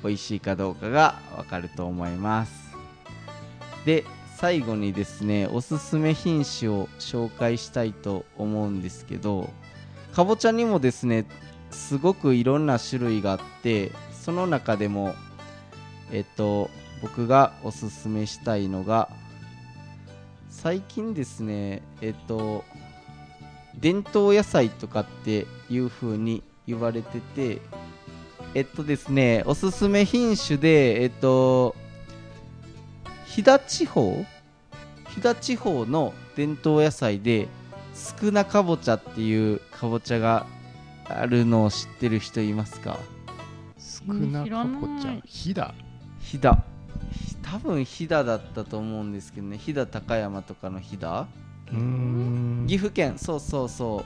[0.03, 2.75] 美味しいかどうかがわかると思います。
[3.85, 4.03] で
[4.37, 9.49] 最後にですねおすすめ品種を紹介したいと思うんですけど
[10.13, 11.25] かぼちゃにもですね
[11.73, 15.15] すごくいろんな種類があってその中でも
[16.11, 16.69] えっと
[17.01, 19.09] 僕がおすすめしたいのが
[20.49, 22.63] 最近ですねえっと
[23.75, 27.59] 伝統野菜とかっていう風に言われてて
[28.53, 31.75] えっとですねおすすめ品種でえっと
[33.25, 34.23] 飛騨地方
[35.09, 37.47] 飛騨地方の伝統野菜で
[37.93, 40.45] 少なかぼちゃっていうかぼちゃが
[41.05, 42.97] あるのを知ってる人いますか？
[43.77, 45.73] 少なかぼちゃ飛騨
[46.19, 46.57] 飛騨
[47.41, 49.57] 多分飛騨だったと思うんですけどね。
[49.57, 51.25] 飛騨高山とかの飛騨
[52.67, 53.17] 岐阜県。
[53.17, 54.03] そうそうそ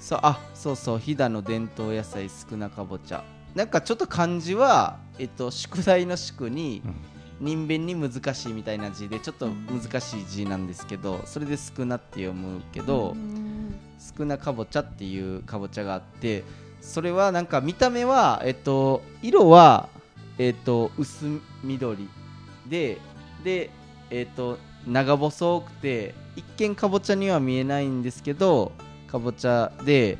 [0.00, 0.98] そうあそうそう。
[0.98, 3.24] 飛騨の伝統野菜少なかぼちゃ。
[3.54, 6.82] なんかちょっと漢字は、えっと、宿題の宿に、
[7.40, 13.16] 人弁に難しいみたいな字でちょっと難しい字なんですけどそれで少なって読むけど
[13.98, 16.44] 少なかぼちゃっていうかぼちゃがあって
[16.80, 19.88] それはなんか見た目は、えっと、色は、
[20.38, 22.08] えっと、薄緑
[22.68, 22.98] で
[23.42, 23.70] で、
[24.10, 28.72] えっと、長細くて一見かぼちゃには見えないんですけど
[29.06, 30.18] かぼちゃで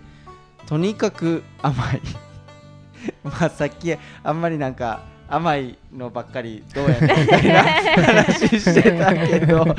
[0.66, 2.00] とにかく甘い。
[3.22, 9.74] まあさっきあんまりなんか甘いのばっかりどうやねみたいな話してたけど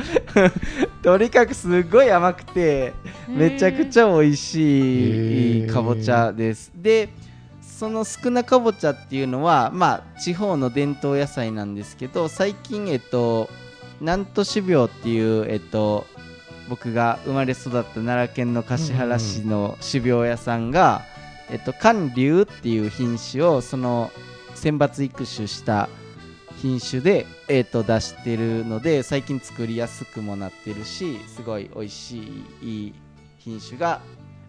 [1.02, 2.92] とにかくすごい甘くて
[3.28, 6.72] めちゃくちゃ美味しいかぼちゃです。
[6.74, 7.08] で
[7.60, 13.50] その少なかぼちゃっていうのはまあ地方の伝統野菜なんですけど最近えっと
[14.00, 16.06] 南都種苗っていうえっと
[16.68, 21.02] 僕が生まれ育った奈良県の橿原市の種苗屋さんが、
[21.50, 24.10] えっと、寒流っていう品種をその
[24.56, 25.88] 選抜育種した
[26.60, 32.18] 品種で、えー、と出してるので最近作りやすくもなってるしすごい美味し
[32.62, 32.94] い
[33.38, 34.00] 品種が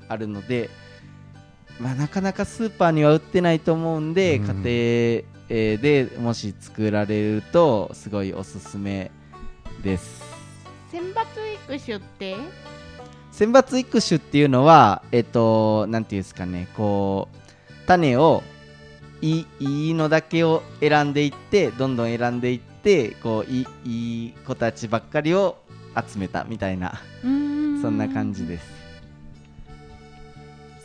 [0.08, 0.70] あるので、
[1.80, 4.66] まあ、なかなかスーパーには売ってないと思うんで、うん、家庭、
[5.50, 9.12] えー、でもし作られるとすごいおすすめ
[9.84, 10.24] です。
[10.92, 11.16] 選抜
[11.76, 12.36] 育種って？
[13.32, 17.38] 選抜育種っていうのはえっとなんていうんですかねこう
[17.86, 18.42] 種を
[19.22, 25.58] いいいいのだけを選んでいってどんどん選んでいってこういいいい子たちばっかりを
[25.96, 28.78] 集めたみたいなそんな感じです。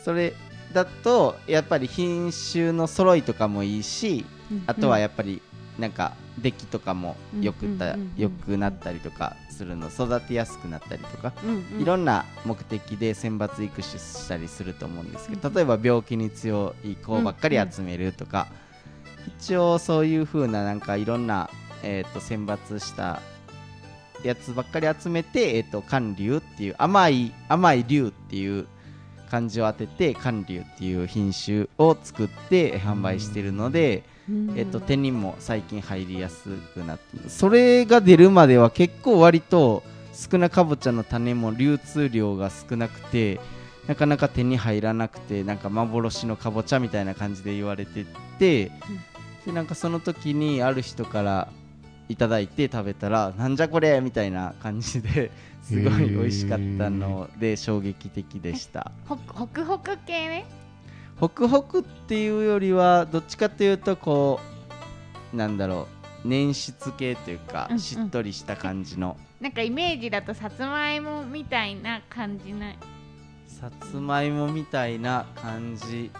[0.03, 0.33] それ
[0.73, 4.25] だとやっぱり品種の揃いとかもいいし
[4.67, 5.41] あとはやっぱり
[5.79, 8.07] なんか出来とかもよくたうんうんうん。
[8.07, 11.81] うん良くなったりとかするの育てやすくなったりとかうんうん。
[11.81, 18.47] いろんな目的で選抜育種したりすると思うんですけど例えば病気に強い子ばっかり集めるとか
[19.39, 21.49] 一応そういう風ななんかいろんな、
[21.81, 23.21] えー、と選抜した
[24.23, 28.67] やつばっかり集めて、えー、と寒流っていう甘い甘い竜っていう
[29.29, 34.12] 漢字を当てて寒流っていう品種を作って販売してるので、うん
[34.55, 39.83] えっと、手にも最近入りやすくなってそれが出るまでは結構割と
[40.13, 43.39] 少なかぼちゃの種も流通量が少なくて
[43.87, 48.05] なかなか手に入らなくてなんか幻のかぼちゃみたいな感じで言われて
[48.39, 48.71] て、
[49.45, 51.49] でなんかその時にある人から
[52.07, 55.31] いただいて食べたらなんじゃこれみたいな感じで
[55.61, 58.91] すごい美味しかったので衝撃的でした。
[59.05, 60.45] ほホクホク系ね
[61.19, 64.39] ホクホクっていうよりはどっちかというとこ
[65.33, 65.87] うなんだろ
[66.23, 67.79] う粘質系というかうんうん。
[67.79, 69.17] しっとりした感じの。
[69.39, 72.71] なんかイメージだとさつまいもみたいな感じな。
[72.71, 72.77] い
[73.47, 76.11] さつまいもみたいな感じ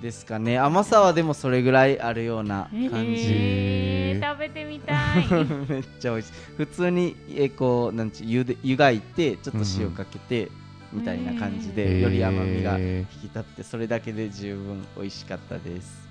[0.00, 0.58] ですかね。
[0.58, 2.80] 甘さはでもそれぐらいあるような感
[3.14, 3.26] じ。
[3.28, 5.26] えー、食べてみたい。
[5.68, 6.32] めっちゃ美味しい。
[6.56, 10.50] 普通にえこうなんちゆで湯がいてちょっと塩かけて
[10.92, 16.08] みたいな感じでより甘みが引えき立ってそれだけで十分美味しかったです。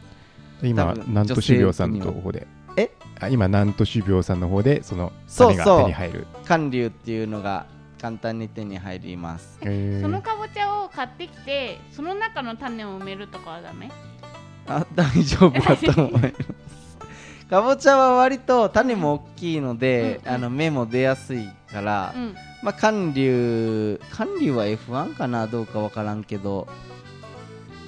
[0.61, 2.47] ー今南都種苗さんの方で。
[2.77, 2.91] え？
[3.19, 5.77] あ今南都種苗さんの方でその種がそう。
[5.79, 6.27] そう手に入る。
[6.45, 7.65] 寒流っていうのが
[8.01, 9.59] 簡単に手に入ります。
[9.61, 10.01] えー。
[10.01, 13.91] そのかぼちゃを買ってきてその中の種を埋めるとかはダメ？
[14.67, 16.33] あ大丈夫だと思います。
[17.49, 20.35] かぼちゃは割と種も大きいので、うんうん。
[20.35, 26.67] あの芽も出やすいから、うんまあ寒流寒流は F1 かなどうかわからんけど。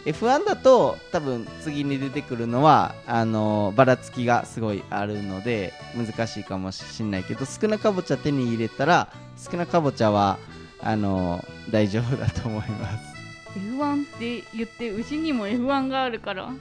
[0.05, 10.39] F1 だと多分次に出てくるのはあのばらつきがすごいあるので難しいかもしれないけど少なかぼちゃ手に入れたら少なかぼちゃは
[10.81, 13.11] あの大丈夫だと思います。
[13.59, 16.51] F1 って言って牛にも F1 があるから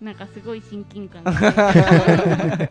[0.00, 1.32] なんかすごい親近感が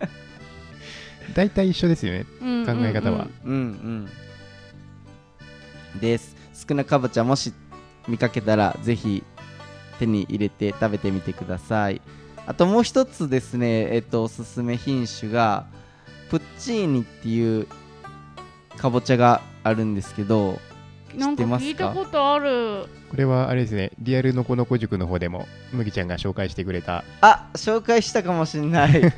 [1.34, 3.28] 大体一緒ですよねうん考え方は。
[3.46, 3.60] うんうん。
[6.00, 6.36] です。
[6.68, 7.54] 少なかぼちゃもし
[8.08, 9.24] 見かけたらぜひ
[10.00, 12.02] 手に入れて食べてみてください。
[12.48, 15.68] あともう一つですねえっとおすすめ品種が
[16.30, 17.68] プッチーニっていう
[18.78, 20.60] かぼちゃがあるんですけど
[21.12, 22.86] 知なんかってます聞いたかことある。
[23.10, 27.04] これはあれですねリアルのこのこ塾の方でも麦ちゃんが紹介してくれた。
[27.22, 29.02] あ紹介したかもしんない。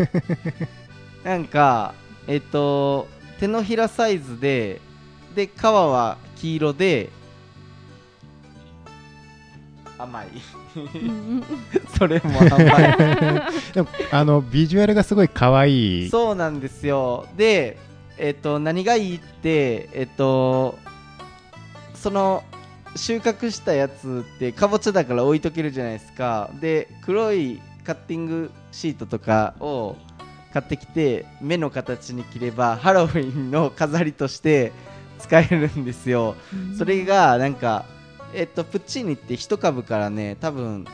[1.23, 1.93] なんか
[2.31, 3.09] えっと
[3.41, 4.79] 手のひらサイズで
[5.35, 7.09] で皮は黄色で
[9.97, 10.27] 甘い。
[11.97, 12.63] それも甘い。
[13.75, 16.09] でもあのビジュアルがすごい可愛い。
[16.09, 17.27] そうなんですよ。
[17.35, 17.77] で
[18.17, 20.79] えっと何がいいってえっと
[21.93, 22.45] その
[22.95, 26.49] 収穫したやつってかぼちゃだから置いとけるじゃないですか。
[26.61, 29.97] で黒いカッティングシートとかを
[30.53, 34.71] 買ってきて目の形に切ればハロウィンの飾りとして
[35.19, 36.35] 使えるんですよ。
[36.77, 37.85] それがなんか
[38.33, 40.85] えっとプッチーニって一株からね多分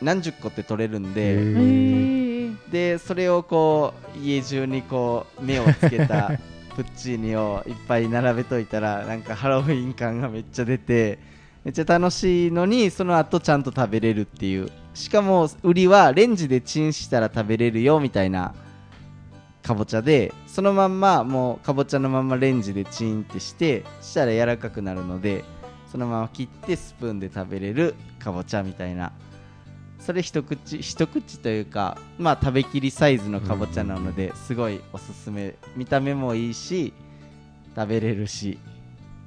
[0.00, 6.32] 何十個って取れるんへででそれをこう家中にこう目をつけた
[6.74, 11.18] プッチーニをいっぱい並べといたらなんかハロウィン感がめっちゃ出て
[11.64, 14.70] めっちゃ楽しいのにその後ちゃんと食べれるっていう。
[14.94, 18.54] しかも売りはレンジでチンしたら食べれるよみたいな
[19.62, 25.44] かぼちゃでそのまんまもうかぼちゃのまんまレンジでチンってしてしたら柔らかくなるので
[25.90, 29.12] そのまま切ってスプーンで食べれるかぼちゃみたいな。
[30.00, 35.54] それ一口一口というかまあ食べきりサイズのかぼちゃなのですごいおすすめ。
[35.76, 36.92] 見た目もいいし
[37.76, 38.58] 食べれるし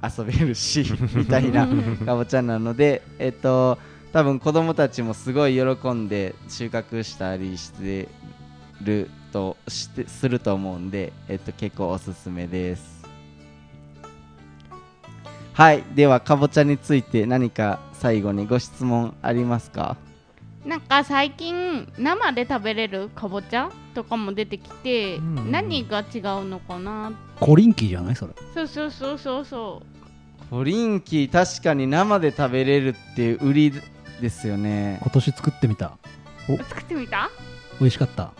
[0.02, 0.84] 遊べるし
[1.16, 1.66] みたいな
[2.04, 3.78] かぼちゃなのでえっと
[4.12, 8.08] 多分子供たちもすごい喜んで収穫したりして
[8.82, 13.04] るとしてすると思うんで、えっと、結構おすすめです。
[15.52, 15.84] はい。
[15.94, 19.98] ではかぼちゃについて何か最後にご質問ありますか？
[20.64, 25.52] なんか最近生で食べれるかぼちゃとかも出てきて、うん。
[25.52, 27.12] 何が違うのかな？
[27.38, 28.16] コリンキーじゃない？
[28.16, 28.32] それ。
[28.54, 29.82] そうそうそうそうそ
[30.48, 33.72] コリンキー確かに生で食べれるっていう売り
[34.22, 34.98] ですよね。
[35.02, 35.98] 今年作ってみた。
[36.48, 37.30] う作ってみた？
[37.80, 38.32] 美味しかった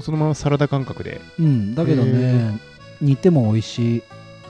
[0.00, 1.20] そのままサラダ感覚で。
[1.38, 2.60] うんだけどへね
[3.00, 4.02] 煮ても美味しい。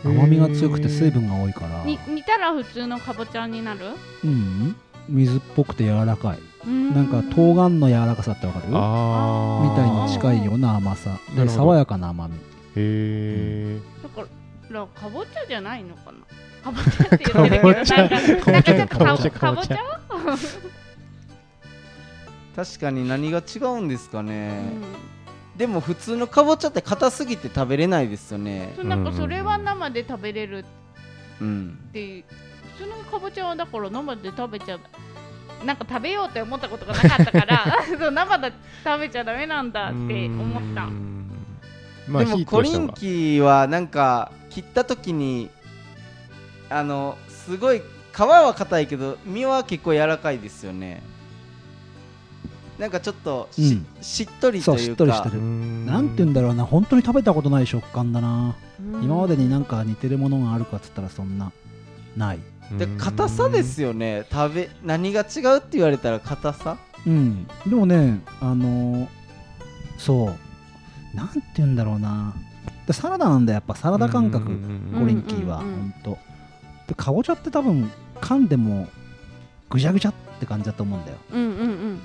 [0.04, 1.84] 甘みが強くて水分が多いから。
[1.84, 3.80] に煮たら普通のかぼちゃになる？
[4.24, 4.76] うん。
[5.08, 6.38] 水っぽくて柔らかい。
[6.68, 8.66] ななんか冬瓜の柔らかさってわかる？
[8.68, 11.18] みあたいに近いような甘さ。
[11.34, 12.34] で爽やかな甘み。
[12.34, 12.38] へ
[12.76, 14.28] えだか
[14.70, 16.18] らかぼちゃじゃないのかな？
[16.62, 17.58] かぼちゃって言って
[18.34, 19.30] るけどなんかかぼちゃなんかぼちゃ。
[19.30, 19.76] かぼちゃ？
[22.56, 24.62] 確かに何が違うんですかね、
[25.56, 28.74] でも普通のかぼちゃって硬すぎて食べれないですよね。
[28.76, 30.64] そうなんかそれは生で食べれる
[31.40, 31.44] う。
[31.44, 31.78] ん。
[31.88, 32.24] って
[32.76, 34.78] 普通のかぼちゃはだから生で食べちゃ
[35.64, 37.64] なんか食べようって思ったことがなかったから
[37.98, 38.52] そう生で
[38.84, 40.88] 食べちゃダメなんだって思った。
[42.08, 45.50] まあでも火コリンキーはなんか切った時に
[46.68, 47.82] あのすごい
[48.12, 51.02] 皮は硬いけど身は結構柔らかいですよね
[52.78, 53.86] なんかちょっとし,、うん。
[54.02, 54.82] しっとりというか。
[54.82, 55.40] しっとりしてる。
[55.42, 56.64] なんて言うんだろうな。
[56.64, 58.54] 本当に食べたことない食感だな。
[58.80, 59.04] うん。
[59.04, 61.52] 今までになんか似てるものがあるかっつったらそんな
[62.16, 62.38] ない。
[62.78, 64.26] で硬さですよね。
[64.30, 66.76] 食べ何が違うって言われたら硬さ？
[67.06, 67.46] うん。
[67.66, 69.08] でもねあのー
[69.98, 70.34] そ
[71.14, 71.16] う。
[71.16, 72.34] なんて言うんだろうな。
[72.86, 74.50] でサラダなんだやっぱサラダ感覚。
[74.50, 75.80] うんコリンキーは、うんうんうん。
[75.80, 76.18] ほんと。
[76.88, 78.88] でかぼちゃって多分噛んでも
[79.70, 81.16] ぐじゃぐじゃって感じだと思うんだよ。
[81.32, 82.00] うんうんうん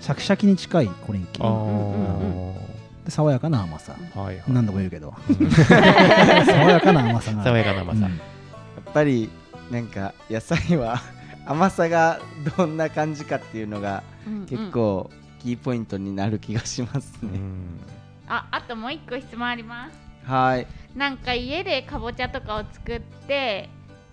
[0.00, 1.46] シャキシャキに近いコリンキあー。
[1.46, 3.96] ーで爽やかな甘さ。
[4.14, 4.44] はいはい。
[4.48, 5.14] 何度も言うけど。
[5.28, 7.44] 爽やかな甘さが。
[7.44, 7.98] 爽やかな甘さ。
[7.98, 8.02] うん。
[8.02, 9.30] やっぱり
[9.70, 11.00] なんか野菜は
[11.46, 12.20] 甘さが
[12.56, 14.02] どんな感じかっていうのが
[14.48, 15.10] 結構
[15.40, 17.80] キーポイントになる気がしますね、うん。
[18.28, 20.30] ああともう一個質問あります。
[20.30, 20.66] はい。
[20.94, 23.68] なんか家でかぼちゃとかを作って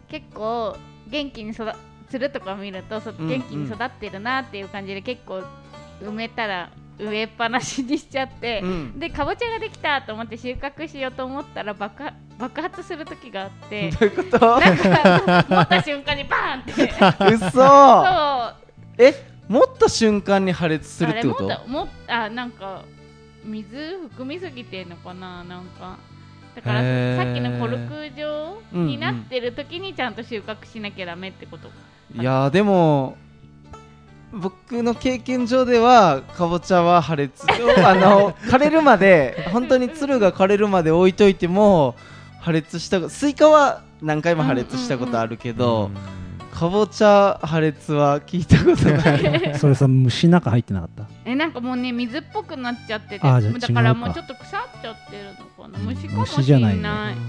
[0.08, 0.76] 結構
[1.08, 1.72] 元気に育
[2.10, 5.44] つるとか見るとそうん元気に育ってるなっていう感じで結構
[6.02, 9.00] 埋めたら植えっぱなしにしちゃってう、ん。
[9.00, 14.60] でかぼちゃができたと思って収穫しようと思ったら爆発爆発する時があって どういうこと？
[14.60, 17.36] なんか持った瞬間にバーンって。
[17.36, 17.50] 嘘！
[17.52, 18.56] そう。
[18.98, 19.14] え
[19.48, 21.46] 持った瞬間に破裂するってこと？
[21.52, 22.84] あれもあなんか
[23.44, 25.44] 水含みすぎてんのかな？
[25.44, 25.98] なんか。
[26.56, 26.80] だから
[27.16, 31.70] さっきのコルク状になってる時にちゃんと収穫しなきゃダメってこと、
[32.16, 33.18] いやーでも
[34.32, 37.46] 僕の経験上ではかぼちゃは破裂
[37.84, 41.96] あの 枯れるまで本当につるが枯れるまで置いといても
[42.40, 45.92] 破裂したスイカは何回も破裂したことあるけど、
[46.54, 49.56] かぼちゃ破裂は聞いたことない。
[49.60, 51.04] それさ虫の中入ってなかった？
[51.26, 55.80] えなんかもうね水っぽくなっちゃっててあじゃあだからもうちょっと腐っちゃってるのかな。
[55.80, 57.22] うん虫かもし虫じゃないんないね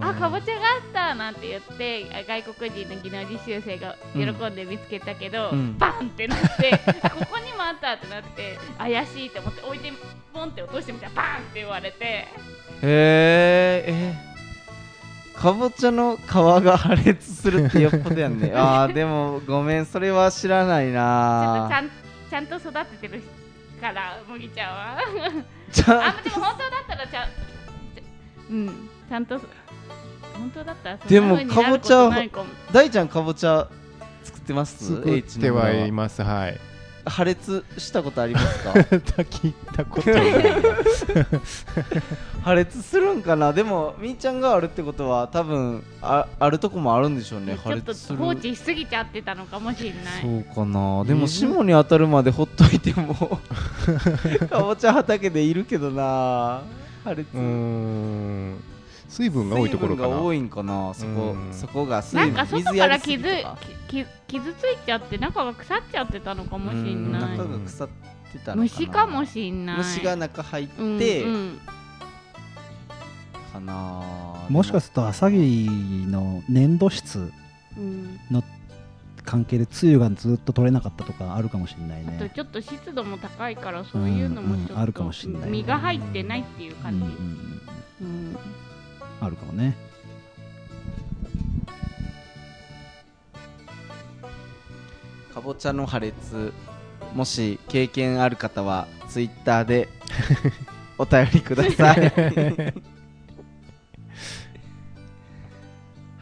[0.00, 5.78] あかぼちゃがあったなんて言ってあ外国人の技能実習生が喜んで見つけたけど、うん。
[5.78, 9.92] バンってなってあここにもあったってなって怪しいって思って置いて
[10.32, 12.04] ポンって落としてみたらバンって言われて。
[12.04, 12.28] へ
[12.82, 14.30] ええ
[15.34, 18.52] かぼちゃの皮が破裂するってよっぽどやんね。
[18.56, 21.90] あーでもごめんそれは知らないちょっとちなゃん
[22.28, 23.22] ちゃんと育ててる
[23.80, 24.98] から麦ちゃんは。
[25.72, 27.28] ちゃあでも本当だったらちゃん
[28.50, 29.40] うんちゃんと
[30.40, 32.10] 本当だったでもかぼちゃ
[32.72, 33.68] 大ちゃんかぼちゃ
[34.24, 34.96] 作ってます？
[34.96, 36.58] 作ってはいますはい。
[37.06, 38.72] 破裂したことありますか？
[38.72, 40.22] 聞いたことない。
[42.44, 43.54] 破裂するんかな？
[43.54, 47.46] でもみーちゃんがあるってことは多分ああるとこもあるんでしょうね。
[47.46, 48.18] ちょっと破裂する。
[48.18, 50.00] 放置しすぎちゃってたのかもしれない。
[50.22, 51.02] そうかな。
[51.04, 53.14] でも霜に当たるまでほっといても
[54.50, 56.60] かぼちゃ畑でいるけどな。
[57.02, 57.26] 破裂。
[57.34, 58.62] うーん
[59.20, 60.08] 水分が多いところかな。
[60.08, 60.94] 水分が多いんかな。
[60.94, 61.52] そこうん。
[61.52, 63.22] そこが水分なんか外から傷
[63.86, 67.22] 傷ついちゃって中が腐っちゃってたのかもしんない。
[67.36, 68.56] 中が腐ってたのかな。
[68.56, 69.76] 虫かもしれない。
[69.78, 71.60] 虫が中入って、うんうん。
[73.52, 74.02] かな。
[74.48, 75.68] もしかするとアサギ
[76.08, 77.30] の粘土質
[77.76, 78.18] うん。
[79.22, 82.16] 関係でつゆがずっと取れなかったとかあるかもしれないね。
[82.18, 87.16] あとちょっと湿度も高いからそういうのもちょっと、うんうんあるかもしれない身が入ってないっていう感じ、うんうん
[88.00, 88.06] うん。
[88.06, 88.36] うん
[89.20, 89.76] あるかもね。
[95.32, 96.52] かぼちゃの破裂
[97.14, 99.88] もし経験ある方はツイッターで
[100.98, 102.12] お便りください。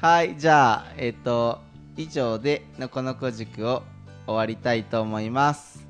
[0.01, 1.61] はいじゃあえっ、と
[1.97, 3.83] 以上でのこのこ塾を
[4.27, 5.85] 終わりたいと思います。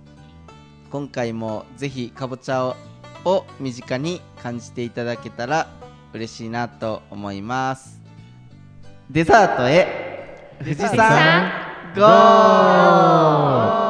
[0.90, 2.76] 今回もぜひかぼちゃを
[3.24, 5.68] を身近に感じていただけたら
[6.12, 8.00] 嬉しいなと思います。
[9.11, 10.09] デザートへ。
[10.61, 11.52] 富士山
[11.94, 13.88] ゴー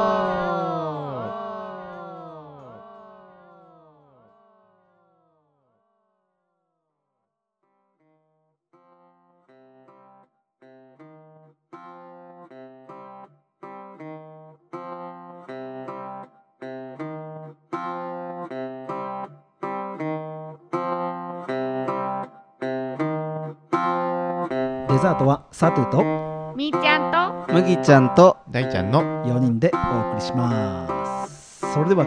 [24.99, 31.61] デザートはサトゥとみーちゃんと麦ちゃんと大ちゃんの4人でお送りします。
[31.73, 32.03] それでは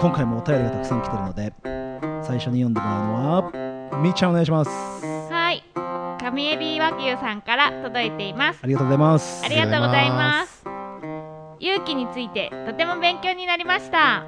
[0.00, 1.52] 今回もお便りがたくさん来てるので
[2.26, 4.70] 最初に読んでもらうのはみーちゃんお願いします。
[5.30, 5.62] はい。
[6.20, 8.58] 神エビ和牛さんから届いています。
[8.64, 9.44] ありがとうございます。
[9.44, 10.64] ありがとうございます。
[11.60, 14.24] 勇気についてとても勉強になりました。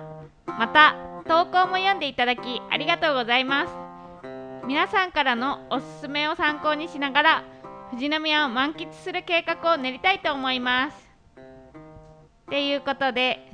[0.46, 0.94] また
[1.26, 3.72] 投稿も読んでいただきありがとうございます。
[4.64, 7.44] 皆さんからのおすすめを参考にしながら
[7.94, 10.96] 富士宮を満喫する計画を練りたいと思います。
[11.36, 13.52] っていうことで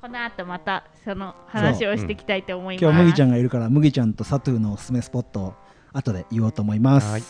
[0.00, 5.54] この後またその話をしていきたいと思います、今日麦ちゃんがいるから麦ちゃんとサトゥのおすすめスポットを
[5.92, 7.22] 後で言おうと思います、はい。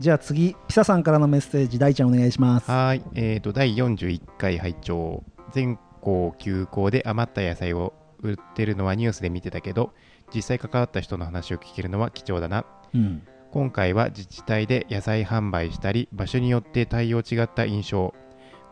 [0.00, 2.70] じゃあ次ピサさんからのメッセージ大ちゃんお願いします。
[2.70, 5.22] はい、えー、と第41回拝聴。
[5.52, 9.92] 全校休校で余った野菜を売ってるのはニュースで見てたけど
[10.34, 12.64] 実際関わった人の話を聞けるのは貴重だな。
[12.94, 13.22] うん
[13.54, 18.12] 今回は自治体で野菜販売したり場所によって対応違った印象。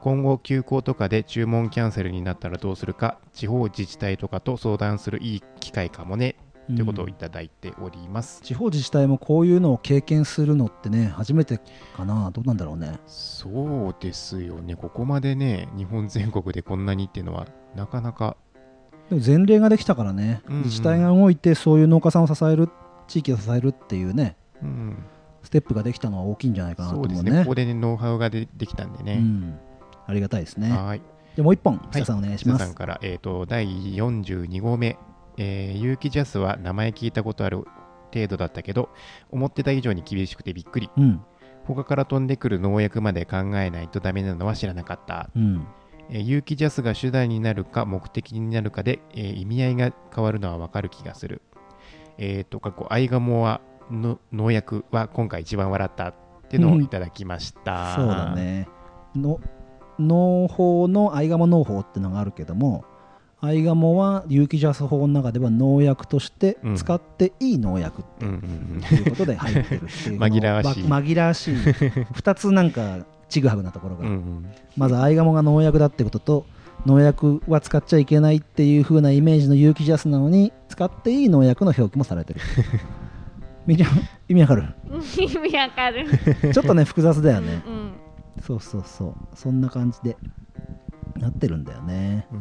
[0.01, 6.35] 今後休校とかで注文キャンセルになったらどうするか地方自治体とかと相談するいい機会かもね
[6.66, 11.61] ということをいただいております、地方自治体もこういうのを経験するのってね初めて
[11.97, 12.33] かな。
[12.33, 12.99] どうなんだろうね。
[13.07, 14.74] そうですよね。
[14.74, 18.37] ここまでね日本全国でこんなにっていうのはなかなか。
[19.11, 20.62] でも前例ができたからね、うんうん。
[20.64, 22.68] 自治体が動いてそういう農家さんを支える
[23.07, 24.35] 地域を支えるっていうね。
[24.37, 24.41] うん
[25.42, 27.32] ステップができたのは大きいんじゃないかなとそうですね。
[27.32, 29.58] ねここでねノウハウがでできたんでね、うん、
[30.06, 30.70] ありがたいですね。
[30.70, 31.02] はい。
[31.36, 31.78] でもう一本い。
[31.92, 34.98] 久さんお願いします、皆さんから、えー、と第42号目、
[35.38, 37.64] えー、有機ジャスは名前聞いたことある
[38.12, 38.90] 程度だったけど
[39.30, 40.90] 思ってた以上に厳しくてびっくり。
[40.96, 41.22] うん。
[41.64, 45.66] 他から飛んでくる農薬まで考えないとダメなのは知らなかった、うん。
[46.10, 51.42] えー有機ジャスが手段になるか目的になるかで、えー意味合いが変わるのはわかる気がする。
[52.18, 53.60] えっ、と過去アイガモは
[53.93, 56.14] の農薬は今回一番笑ったっ
[56.49, 58.68] ていうのをいただきました、そうだね。
[59.14, 59.40] の
[59.99, 62.84] 農法のアイガモ農法ってのがあるけども
[63.40, 70.84] アイガモは有機ジャス法の中では農薬として使っていい農薬っていうことで入ってるっていう 紛らわしい。
[70.84, 71.55] ま紛らわしい。
[71.55, 74.47] 2つなんかちぐはぐなところが、うんうん。
[74.76, 76.47] まずアイガモが農薬だってことと
[76.86, 82.40] 農薬は使っちゃいけないっていう風なイメージの有機ジャスなのに使っていい農薬の表記もされてる
[83.66, 83.90] みーちゃん
[84.28, 84.64] 意味わかる？
[85.18, 86.06] 意味わかる。
[86.52, 87.62] ちょっとね複雑だよね。
[87.66, 87.92] うん
[88.40, 89.14] そうそうそう。
[89.34, 90.16] そんな感じで
[91.18, 92.26] なってるんだよね。
[92.32, 92.40] うん。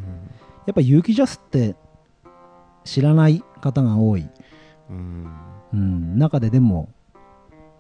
[0.66, 1.76] やっぱ有機ジャスって
[2.86, 4.28] 知らない方が多い、
[4.90, 5.28] うん。
[5.74, 6.90] うん、中ででも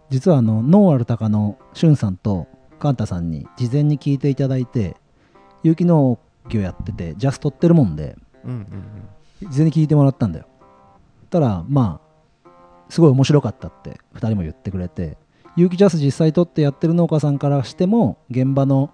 [0.09, 2.47] 実はあのノーアルタカのしゅんさんと
[2.79, 4.97] カンタさんに事前に聞いていただいて
[5.63, 6.19] 有機農
[6.49, 8.51] 業やっててジャス取ってるもんでうん
[9.41, 9.49] うん。
[9.49, 10.45] 事前に聞いてもらったんだよ。
[11.29, 12.10] たらまあ
[12.91, 15.17] すごい面白かったって2人も言ってくれて
[15.55, 18.91] 有機ジャス実際取ってやってる農家さんからしても現場の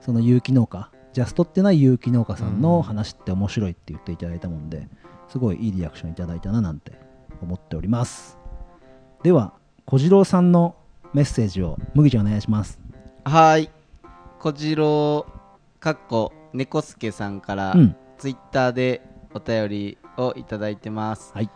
[0.00, 4.86] その有機農家ジャス取ってない有機農家さんの話って面白いって言っていただいたもんで
[5.28, 6.92] すごいいいリアクションいただいたななんて
[7.42, 8.38] 思っております。
[9.24, 9.52] では
[9.84, 10.76] 小次郎さんの
[11.12, 12.78] メッセージを麦ちゃんお願いします。
[13.24, 13.68] はい。
[14.38, 15.26] 小次郎
[15.80, 17.96] かっこ猫助さんから、うん。
[18.16, 19.02] ツイッターで
[19.34, 21.50] お便りをいただいてます、はい。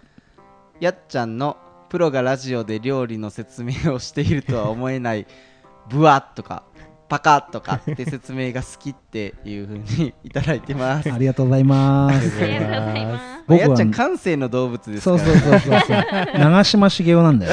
[0.80, 1.56] やっちゃんの
[1.94, 5.28] プロがラジオで料理の説明をしているとは思えない
[5.88, 6.64] ブワッとか
[7.08, 11.12] パカッとかって説明が好きっていう風にいただいてます。
[11.12, 12.42] ありがとうございます。
[12.42, 13.24] ありがとうございます。
[13.46, 15.18] 僕はやっちゃん感性の動物ですから。
[15.18, 15.98] そうそうそうそうそう。
[16.36, 17.52] 長嶋茂雄なんだよ。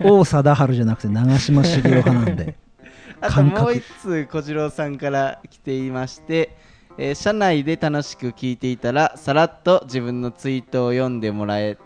[0.02, 2.56] 王貞治じゃなくて長嶋茂雄派なんで。
[3.20, 3.62] あと感覚。
[3.64, 6.56] もう一通小次郎さんから来ていまして、
[6.96, 11.76] えー社内で楽しく聞いていたらさらっと自分のツイートを読んでもらえ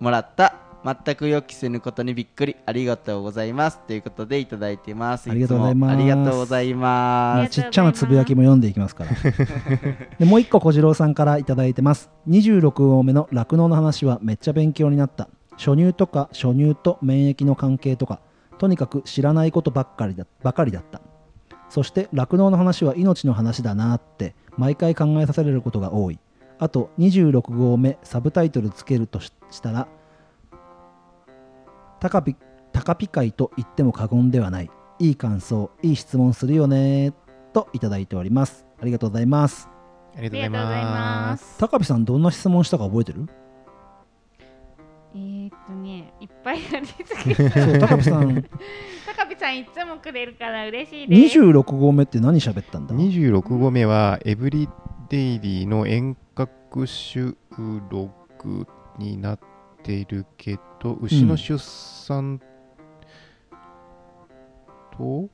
[0.00, 3.80] もらった全く予期せぬことにびっくりありがとうございます。
[3.86, 5.30] ということでいただいてます。
[5.30, 5.92] ありがとうございます。
[5.92, 7.60] ありがとうございもます。
[7.60, 9.10] うちっちゃなつぶやきも読んでいきますから。
[10.18, 12.10] でもう一個小次郎さんからいただいてます。
[12.28, 15.28] 26号目の酪農の話はめっちゃ勉強になった。
[15.56, 18.20] 初乳とか初乳と免疫の関係とか
[18.58, 21.00] とにかく知らないことばっかりだばかりだった。
[21.68, 26.18] そして酪農の話は命の話だなって毎回考えさせられることが多い。
[26.60, 29.88] あと26号目サブタイトルつけるとししたら
[32.00, 32.36] 高ピ
[32.72, 37.12] 高ピ会と言っても過言ではないいい感想いい質問するよね
[37.52, 39.68] といただいておりますありがとうございます
[40.16, 40.64] ありがとうございま
[41.30, 41.58] ますす。
[41.58, 43.26] 高ピさんどんな質問したか覚えてる？
[45.14, 46.94] えー、っとね、いっぱいありす
[47.28, 47.50] ぎる。
[47.50, 48.44] そう高ピさん
[49.06, 51.38] 高見さんいつもくれるから嬉しいです。
[51.38, 54.68] 26号目って何喋ったんだ？26号目はエブリ
[55.08, 57.36] デイリーの遠隔収
[57.90, 58.66] 録
[58.98, 59.38] になっ
[59.82, 62.40] ているけど牛の出産
[64.96, 65.28] と、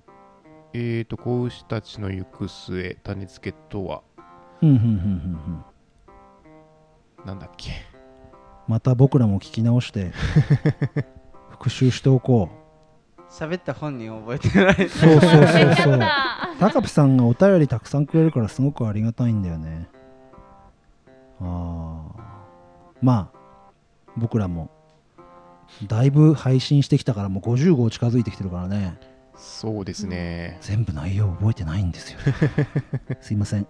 [0.73, 4.03] えーと子牛たちの行く末種付けとは
[4.63, 5.65] うんうんうんうん
[7.23, 7.27] うん。
[7.27, 7.71] なんだっけ？
[8.67, 10.13] また僕らも聞き直して
[11.51, 12.49] 復習しておこ
[13.29, 14.87] 喋った本人覚えてない。
[14.87, 15.75] うそうそうそう。
[15.77, 16.01] そう。
[16.61, 19.89] 高ピさんがお便りたくさんくれるからすごくありがたいんだよね。
[21.41, 22.23] ああ
[23.03, 23.39] まあ
[24.17, 24.71] 僕らも。
[25.87, 28.99] だいぶ配信してきたからもう50号近づいてきてるからね。
[29.37, 32.21] そうですね、全部内容覚えてないんですよ。
[33.21, 33.67] すいません。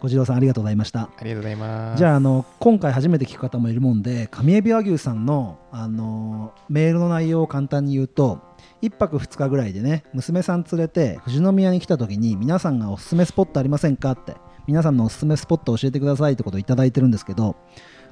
[0.00, 1.02] 小次郎さんありがとうございました。
[1.02, 1.98] ありがとうございます。
[1.98, 8.40] じゃああの今回初めて聞く方もいるもんで上海老和牛さんのあのメールの内容を簡単に言うと
[8.82, 14.34] 1泊2日ぐらいでね娘さん連れて富士宮に来た時に皆さんがおすすめスポットありませんかって
[14.66, 17.54] 皆さんのおすすめスポット教えてくださいってことをいただいてるんですけど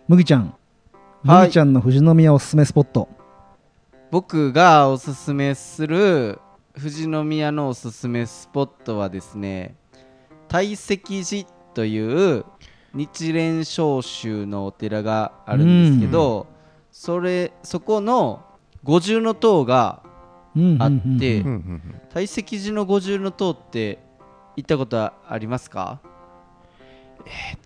[0.07, 0.55] 麦ちゃん
[1.23, 1.43] はい。
[1.43, 3.07] 麦ちゃんの富士宮おすすめスポット、
[4.11, 6.39] 僕がおすすめする
[6.75, 9.77] 富士宮のおすすめスポットはですね
[10.49, 12.47] 大石寺という
[12.95, 16.47] 日蓮召集のお寺があるんですけど、
[16.91, 18.43] それそこの
[18.83, 20.03] 五重の塔が
[20.57, 20.83] うんうんうんうん。
[20.83, 22.01] あってうんうんうん。
[22.15, 23.99] 大石寺の五重の塔って
[24.57, 26.01] 行ったことはありますか？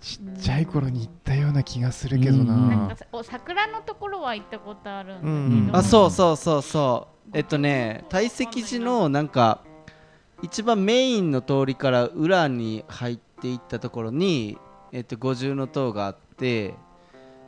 [0.00, 7.14] ちっちゃい頃に行ったような気がするけどな、うんなんか桜のところは行ったことあるんだけど、うんあそうそうそうそう。
[7.32, 9.62] えっとね大石寺のなんか
[10.42, 14.58] 一番メインの通りから裏に入っていったところに、
[14.92, 16.74] えっと、五重の塔があって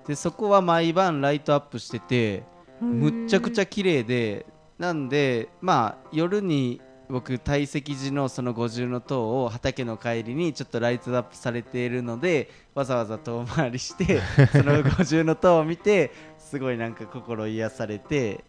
[0.06, 2.44] でそこは毎晩ライトアップしてて
[2.80, 4.46] むっちゃくちゃ綺麗で
[4.78, 14.20] なんでまあ夜に僕大石寺のその五重の塔を畑の帰りにちょっとライトアップされているのでわざわざ遠回りして
[14.52, 18.44] その五重の塔を見てすごいなんか心癒されて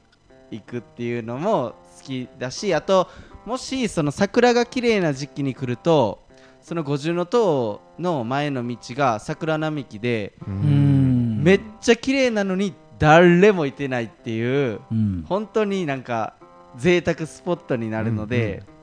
[0.50, 3.08] いくっていうのも好きだしあと
[3.46, 6.26] もしその桜が綺麗な時期に来ると
[6.62, 15.26] その五重の塔の前の道が桜並木でめっちゃ綺麗なのに誰もいてないっていううん。
[15.28, 16.34] 本当になんか
[16.76, 18.78] 贅沢スポットになるので、うん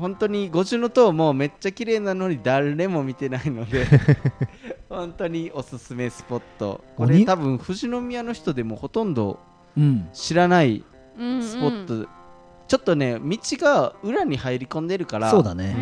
[0.00, 3.84] 本当に五重の塔もめっちゃ綺麗なのに誰も見てないので
[4.88, 6.82] 本当におすすめスポット。
[6.96, 9.38] これ鬼多分富士宮の人でもほとんど
[9.76, 10.08] うん。
[10.14, 10.82] 知らない
[11.18, 11.42] うんうん。
[11.42, 12.08] スポット、
[12.66, 15.76] ちょっとね道が裏に入り込んでるからそうだね。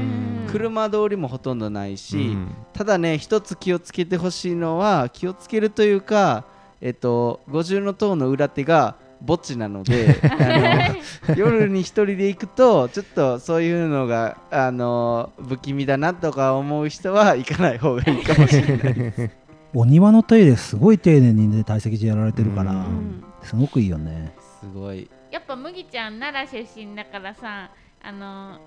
[0.44, 0.50] うん。
[0.50, 2.48] 車通りもほとんどないし、うん。
[2.72, 6.44] ただね一つ気をつけてほしいのは気をつけるというか
[6.80, 8.96] えっと五重の塔の裏手が
[9.26, 10.96] 墓地なので あ
[11.28, 19.30] の夜に一人で行くとちょっとそういうのがあの不気味だなとか思う人は行かない方がいいかもしれない
[19.74, 23.22] お庭の手入れすごい丁寧にね大石寺やられてるから、うん。
[23.42, 24.32] すごくいいよね。
[24.60, 25.08] すごい。
[25.30, 27.70] やっぱ麦ちゃん奈良出身だからさ
[28.02, 28.58] あの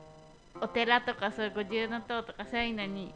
[0.62, 3.14] お寺とかそういう五重の塔とかそういうのに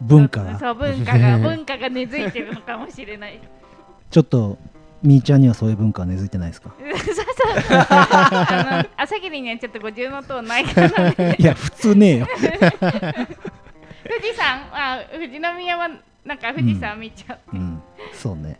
[0.00, 0.58] 文化が。
[0.58, 3.40] そう文化が文化が根付いてるのかもしれない。
[4.10, 4.58] ちょっと
[5.04, 6.70] みーちゃんにはそういう文化は根付いてないですか？
[6.80, 7.24] そうそう
[7.70, 12.26] あの朝霧にはちょっと五重の塔ないからねいや普通ねえよ。
[12.26, 12.44] 富
[14.22, 15.88] 士山あ富士宮は
[16.24, 17.82] なんか富士山見ちゃう、うん。
[18.12, 18.58] そうね。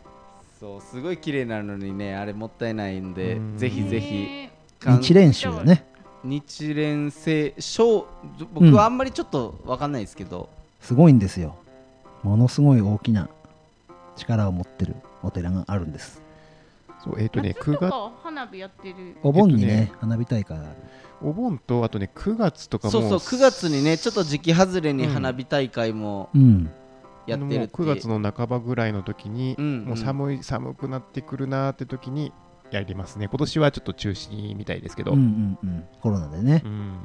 [0.59, 3.57] そうすごい綺麗なのにねあれもったいないんでうん。
[3.57, 4.47] ぜひぜひ。
[4.85, 5.83] 日蓮宗だね。
[6.23, 8.07] 日蓮聖小
[8.53, 11.55] 僕はあんまりちょっと分かんないですけど、すごいんですよ。
[12.23, 13.29] ものすごい大きな
[14.15, 16.21] 力を持ってるお寺があるんです
[17.05, 19.15] そうえっ、とね9夏と月か花火やってる。
[19.23, 20.75] お盆にね,、えっとね花火大会がある。
[21.21, 26.69] お盆とあとね9月とかもそうそう9月にねちょっと時期外れに花火大会もうん。
[27.27, 27.57] やってるって。
[27.57, 32.31] もう9月の半ばぐらいの時に、うんもう寒い寒くなってくるなーって時に
[32.71, 33.27] やりますね。
[33.27, 35.83] 今年はちょっと中止みたいですけど、うんうんうん。
[36.01, 36.97] コロナでね、うん。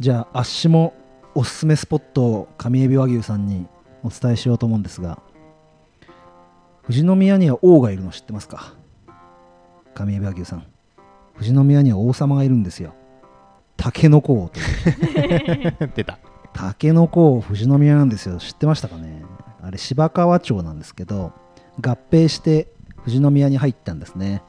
[0.00, 0.94] じゃああっしも
[1.34, 3.66] おすすめスポットを上海老和牛さんに
[4.02, 5.20] お伝えしようと思うんですが
[6.82, 8.74] 富士宮には王がいるの知ってますか？
[9.94, 10.66] 上海老和牛さん
[11.34, 12.94] 富士宮には王様がいるんですよ。
[13.76, 15.90] 竹の子王という。
[15.94, 16.18] 出た。
[16.52, 18.38] 竹の子王富士宮なんですよ。
[18.38, 19.22] 知ってましたかね？
[19.62, 21.32] あれ芝川町なんですけど
[21.80, 22.68] 合併して
[22.98, 24.42] 富士宮に入ったんですね。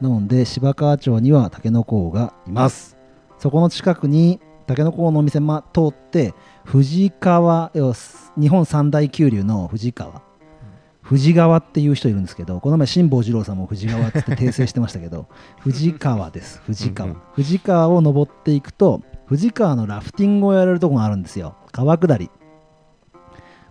[0.00, 2.96] なので芝川町にはタケノコ王がいます。
[3.38, 6.34] そこの近くにタケノコ王のお店ま通って
[6.70, 7.94] 富士川要は
[8.38, 10.22] 日本三大急流の富士川
[11.10, 15.26] 富士川っていう人いるんですけどこの前辛坊治郎さんも富士川って訂正してましたけど
[15.60, 17.10] 富士川です富士川。
[17.10, 17.20] うんうん。
[17.34, 21.56] 富士川を登っていくと富士川のラフティングをやれるとこがあるんですよ。
[21.72, 22.30] 川下り。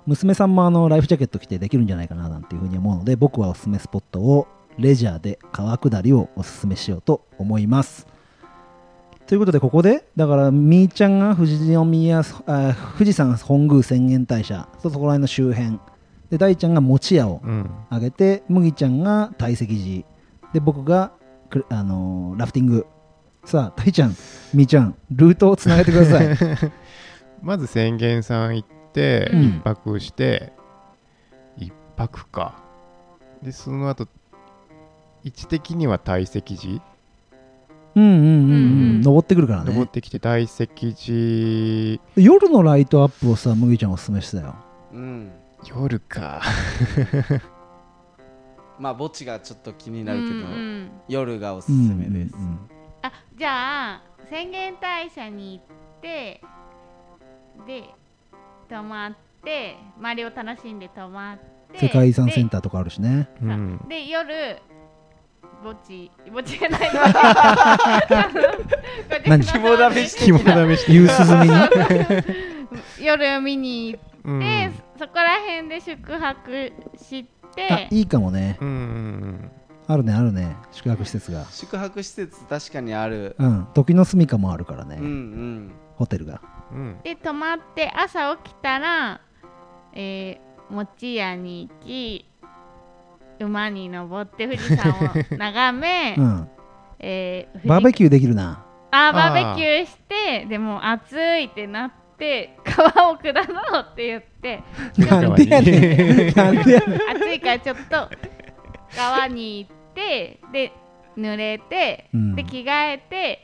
[0.06, 8.06] 娘さんもあのライフジャケット着てできるんじゃないかななんていうふうに思うので僕はおすすめスポットをレジャーで川下りをおすすめしようと思います。
[9.28, 15.80] ということでここでだからみーちゃんが富士宮あ富士山本宮浅間大社とそこら辺の周辺
[16.30, 17.70] で大ちゃんが餅屋をうん。
[17.90, 21.12] あげて麦ちゃんが堆積寺で僕が
[21.50, 22.86] くあのーラフティング。
[23.46, 24.16] さあ大ちゃん
[24.54, 26.72] みーちゃんルートをつなげてください。
[27.42, 29.42] まず宣言さん行ってうん。
[29.44, 30.54] 一泊して
[31.58, 32.56] 一泊か。
[33.42, 34.08] でその後
[35.24, 36.82] 位置的には堆積寺
[37.96, 44.56] うんうんうん、ううんん、登ってくるから登っねてきて堆積寺夜のライトアップをさ麦ちゃんおすすめしてたよ。
[44.94, 45.32] うん
[45.68, 46.42] 夜か。
[48.80, 50.92] まあ墓地がちょっと気になるけど、うんうん。
[51.08, 52.60] 夜がおすすめです、うんうん
[53.02, 55.66] あじゃあ宣言大社に行っ
[56.02, 56.42] て
[57.66, 57.84] で
[58.70, 61.38] 泊まって周りを楽しんで泊まっ
[61.72, 63.30] て世界遺産センタターとかあるしね。
[63.42, 63.86] うーん。
[63.88, 64.58] で夜
[65.64, 66.92] 墓地墓地じゃない
[69.28, 69.44] 何？
[69.44, 71.56] 肝試し的 肝な試し夕涼みに。
[73.02, 74.40] 夜見に行っうん。
[74.40, 78.58] て、そこら辺で宿泊しあていいかもね。
[78.62, 78.68] うん。
[78.68, 79.52] うん
[79.88, 80.56] あるねあるね。
[80.72, 81.46] 宿泊施設が。
[81.50, 83.36] 宿泊施設確かにある。
[83.40, 83.68] うん。
[83.74, 85.72] 時の住みかもあるからね、うんうん。
[85.96, 86.42] ホテルが。
[86.72, 87.00] うん。
[87.04, 89.20] で泊まって朝起きたら、
[89.94, 92.26] えー、餅屋に行き
[93.40, 96.50] 馬に登って富士山を眺め、 うん。
[97.00, 98.64] えーバーベキューできるな。
[98.92, 104.62] あーバーベキューしてでも暑いってなって川を下ろうって言って
[104.98, 107.02] なんでやねんなんでやねん。
[107.16, 108.10] 暑いからちょっと
[108.96, 110.72] 川に行ってで
[111.18, 112.36] 濡れて、うん。
[112.36, 113.44] で着替えて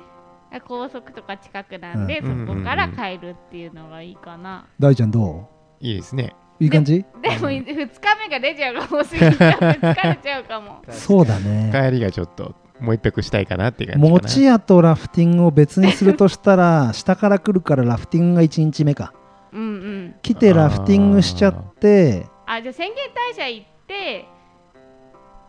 [0.68, 5.50] 高速とか近くなんで、うんそこから帰るっていうのがいいかな、大ちゃんど
[5.82, 6.34] いいですね。
[6.62, 7.04] ういい感じ？
[7.22, 10.82] でも2日目がレジャーが多すぎて疲れちゃうかも。
[10.90, 11.72] そうだね。
[11.74, 14.22] 帰りがちょっともう一泊したいかなっていう感じかな。
[14.22, 19.14] 餅屋とラフティングを別にするとしたら下から来るからラフティングが1日目か。
[19.54, 20.16] うんうん。
[20.22, 22.28] 来てラフティングしちゃって。
[22.46, 24.26] あじゃあ宣言大社行って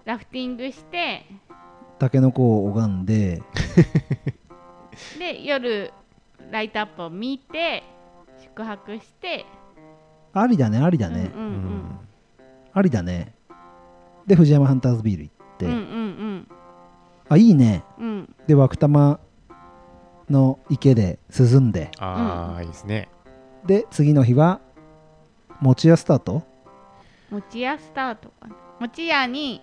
[0.04, 1.26] ラフティングして
[1.98, 3.42] タケノコを拝んで。
[5.18, 5.92] で夜
[6.50, 7.82] ライトアップを見て
[8.40, 9.44] 宿泊して。
[10.32, 11.98] ありだねありだね、うんうん。
[12.72, 13.34] ありだね。
[14.26, 15.86] で藤山ハンターズビール行って、うんうんうん
[17.28, 17.84] あいいね。
[17.98, 18.06] うん。
[18.06, 19.18] うんで涌玉
[20.30, 21.90] の池で涼んで。
[21.98, 23.08] ああ、いいですね。
[23.64, 24.60] で次の日は
[25.60, 26.42] 餅屋スタート？
[27.30, 28.54] 餅屋スタートかな。
[28.80, 29.62] 餅屋に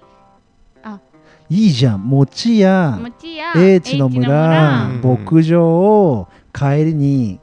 [1.49, 2.09] いいじゃん。
[2.09, 5.01] 餅屋餅屋英知の村うん。
[5.01, 7.39] 牧場を帰りに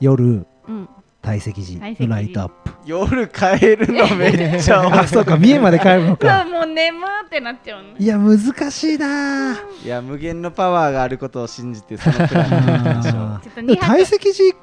[0.00, 0.88] 夜うん
[1.24, 2.70] 堆積寺堆積寺のライトアップ。
[2.86, 7.88] 夜帰るのめっちゃ あそうか三重まで帰るのそうか もう眠ってなっちゃうの。
[7.98, 8.38] いや難
[8.70, 9.54] しいな。
[9.84, 13.86] いや無限のパワーがあることを信じてそのプランに行きましょうあちょっとーでも2泊。
[13.86, 14.56] 堆積寺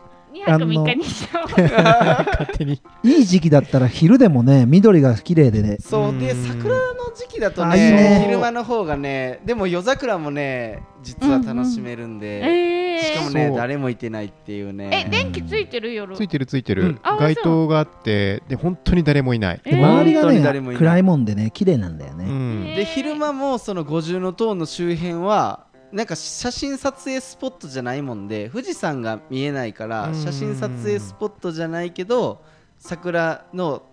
[0.46, 1.62] 2泊3日にしよう。
[1.62, 5.78] 勝手にいい時期だったら昼でもね緑が綺麗でね。
[5.80, 6.44] そうでうん。
[6.44, 7.92] 桜の時期だとあいいね。
[7.92, 16.16] ね昼間の方がねでも夜桜もね実は楽しめるんで、えー、しかもね誰もいてないっていうえね電気ついてる夜。
[16.16, 16.84] ついてるついてる。
[16.84, 17.00] うん。
[17.04, 19.62] あ街灯があってで本当に誰もいない。
[19.64, 19.78] でえー。
[19.78, 22.68] 周りがね暗いもんでね綺麗なんだようね、ん。
[22.68, 30.16] えで昼間もその五重塔の周辺はなんか写真撮影スポットじゃないもんで富士山が見えないからうん。
[30.16, 32.44] 写真撮影スポットじゃないけど
[32.78, 33.84] 桜の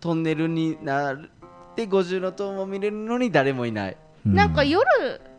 [0.00, 1.18] トンネルになっ
[1.74, 3.96] て五重塔も見れるのに誰もいない。
[4.26, 4.84] うなんか夜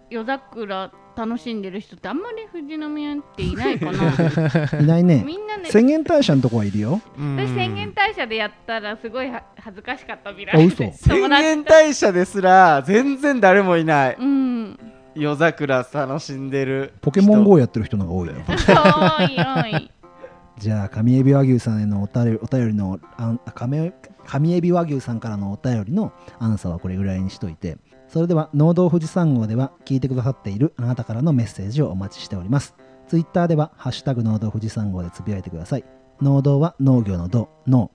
[0.10, 4.80] 夜桜楽しんでる人ってあんまり富士宮っていないかな。
[4.80, 5.24] いないね。
[5.26, 5.70] みんなね。
[5.70, 7.01] 宣言大社のとこはいるよ。
[7.18, 7.36] うん。
[7.36, 14.18] 私宣言大社でやったらすごいは恥ずかしかった見らあれて嘘宣言大社ですら全然誰もいない。
[14.20, 14.80] うん
[15.20, 18.45] 夜桜楽しんでるポケモン GO やってる人の方が多いね。
[18.47, 19.91] 多い多い。
[20.57, 23.93] じゃあ上エビ和牛さんへのお便りお便りのあん上
[24.26, 27.78] 上エビ和牛さんからのお便りのアンサーはこれぐらいにしといて。
[28.07, 32.76] それでは農道富士山号では聞いてくださっているあなたからのメッセージをお待ちしております。
[33.07, 35.84] ツイッターでは「ハッシュタグ農道富士山号」でつぶやいてください。
[36.20, 37.91] 農道は農業の道農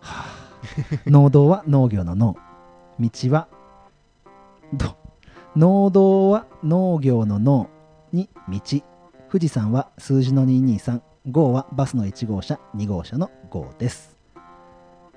[0.00, 0.42] はあ。
[1.06, 2.36] 農道は農業の農
[2.98, 3.48] 道は
[4.72, 4.96] ど
[5.54, 7.68] 農道は農業の農
[8.10, 8.58] に道。
[9.30, 12.58] 富士山は数字の223 5はバスの1号車。
[12.74, 14.16] 2号車の5です。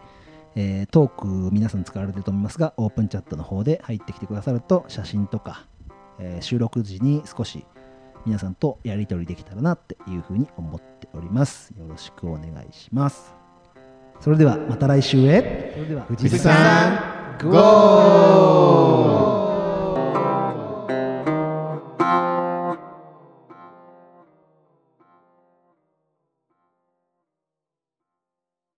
[0.56, 5.66] えートーク皆さん使われてると思いますがオープンチャットの方で入ってきてくださると写真とか、
[6.18, 7.64] えー収録時に少し
[8.24, 11.72] 皆さんとやり取りできたらなっていうふうに思っております。
[11.78, 13.34] よろしくお願いします。
[14.20, 15.72] それではまた来週へ。
[15.74, 19.15] それでは富士山ゴー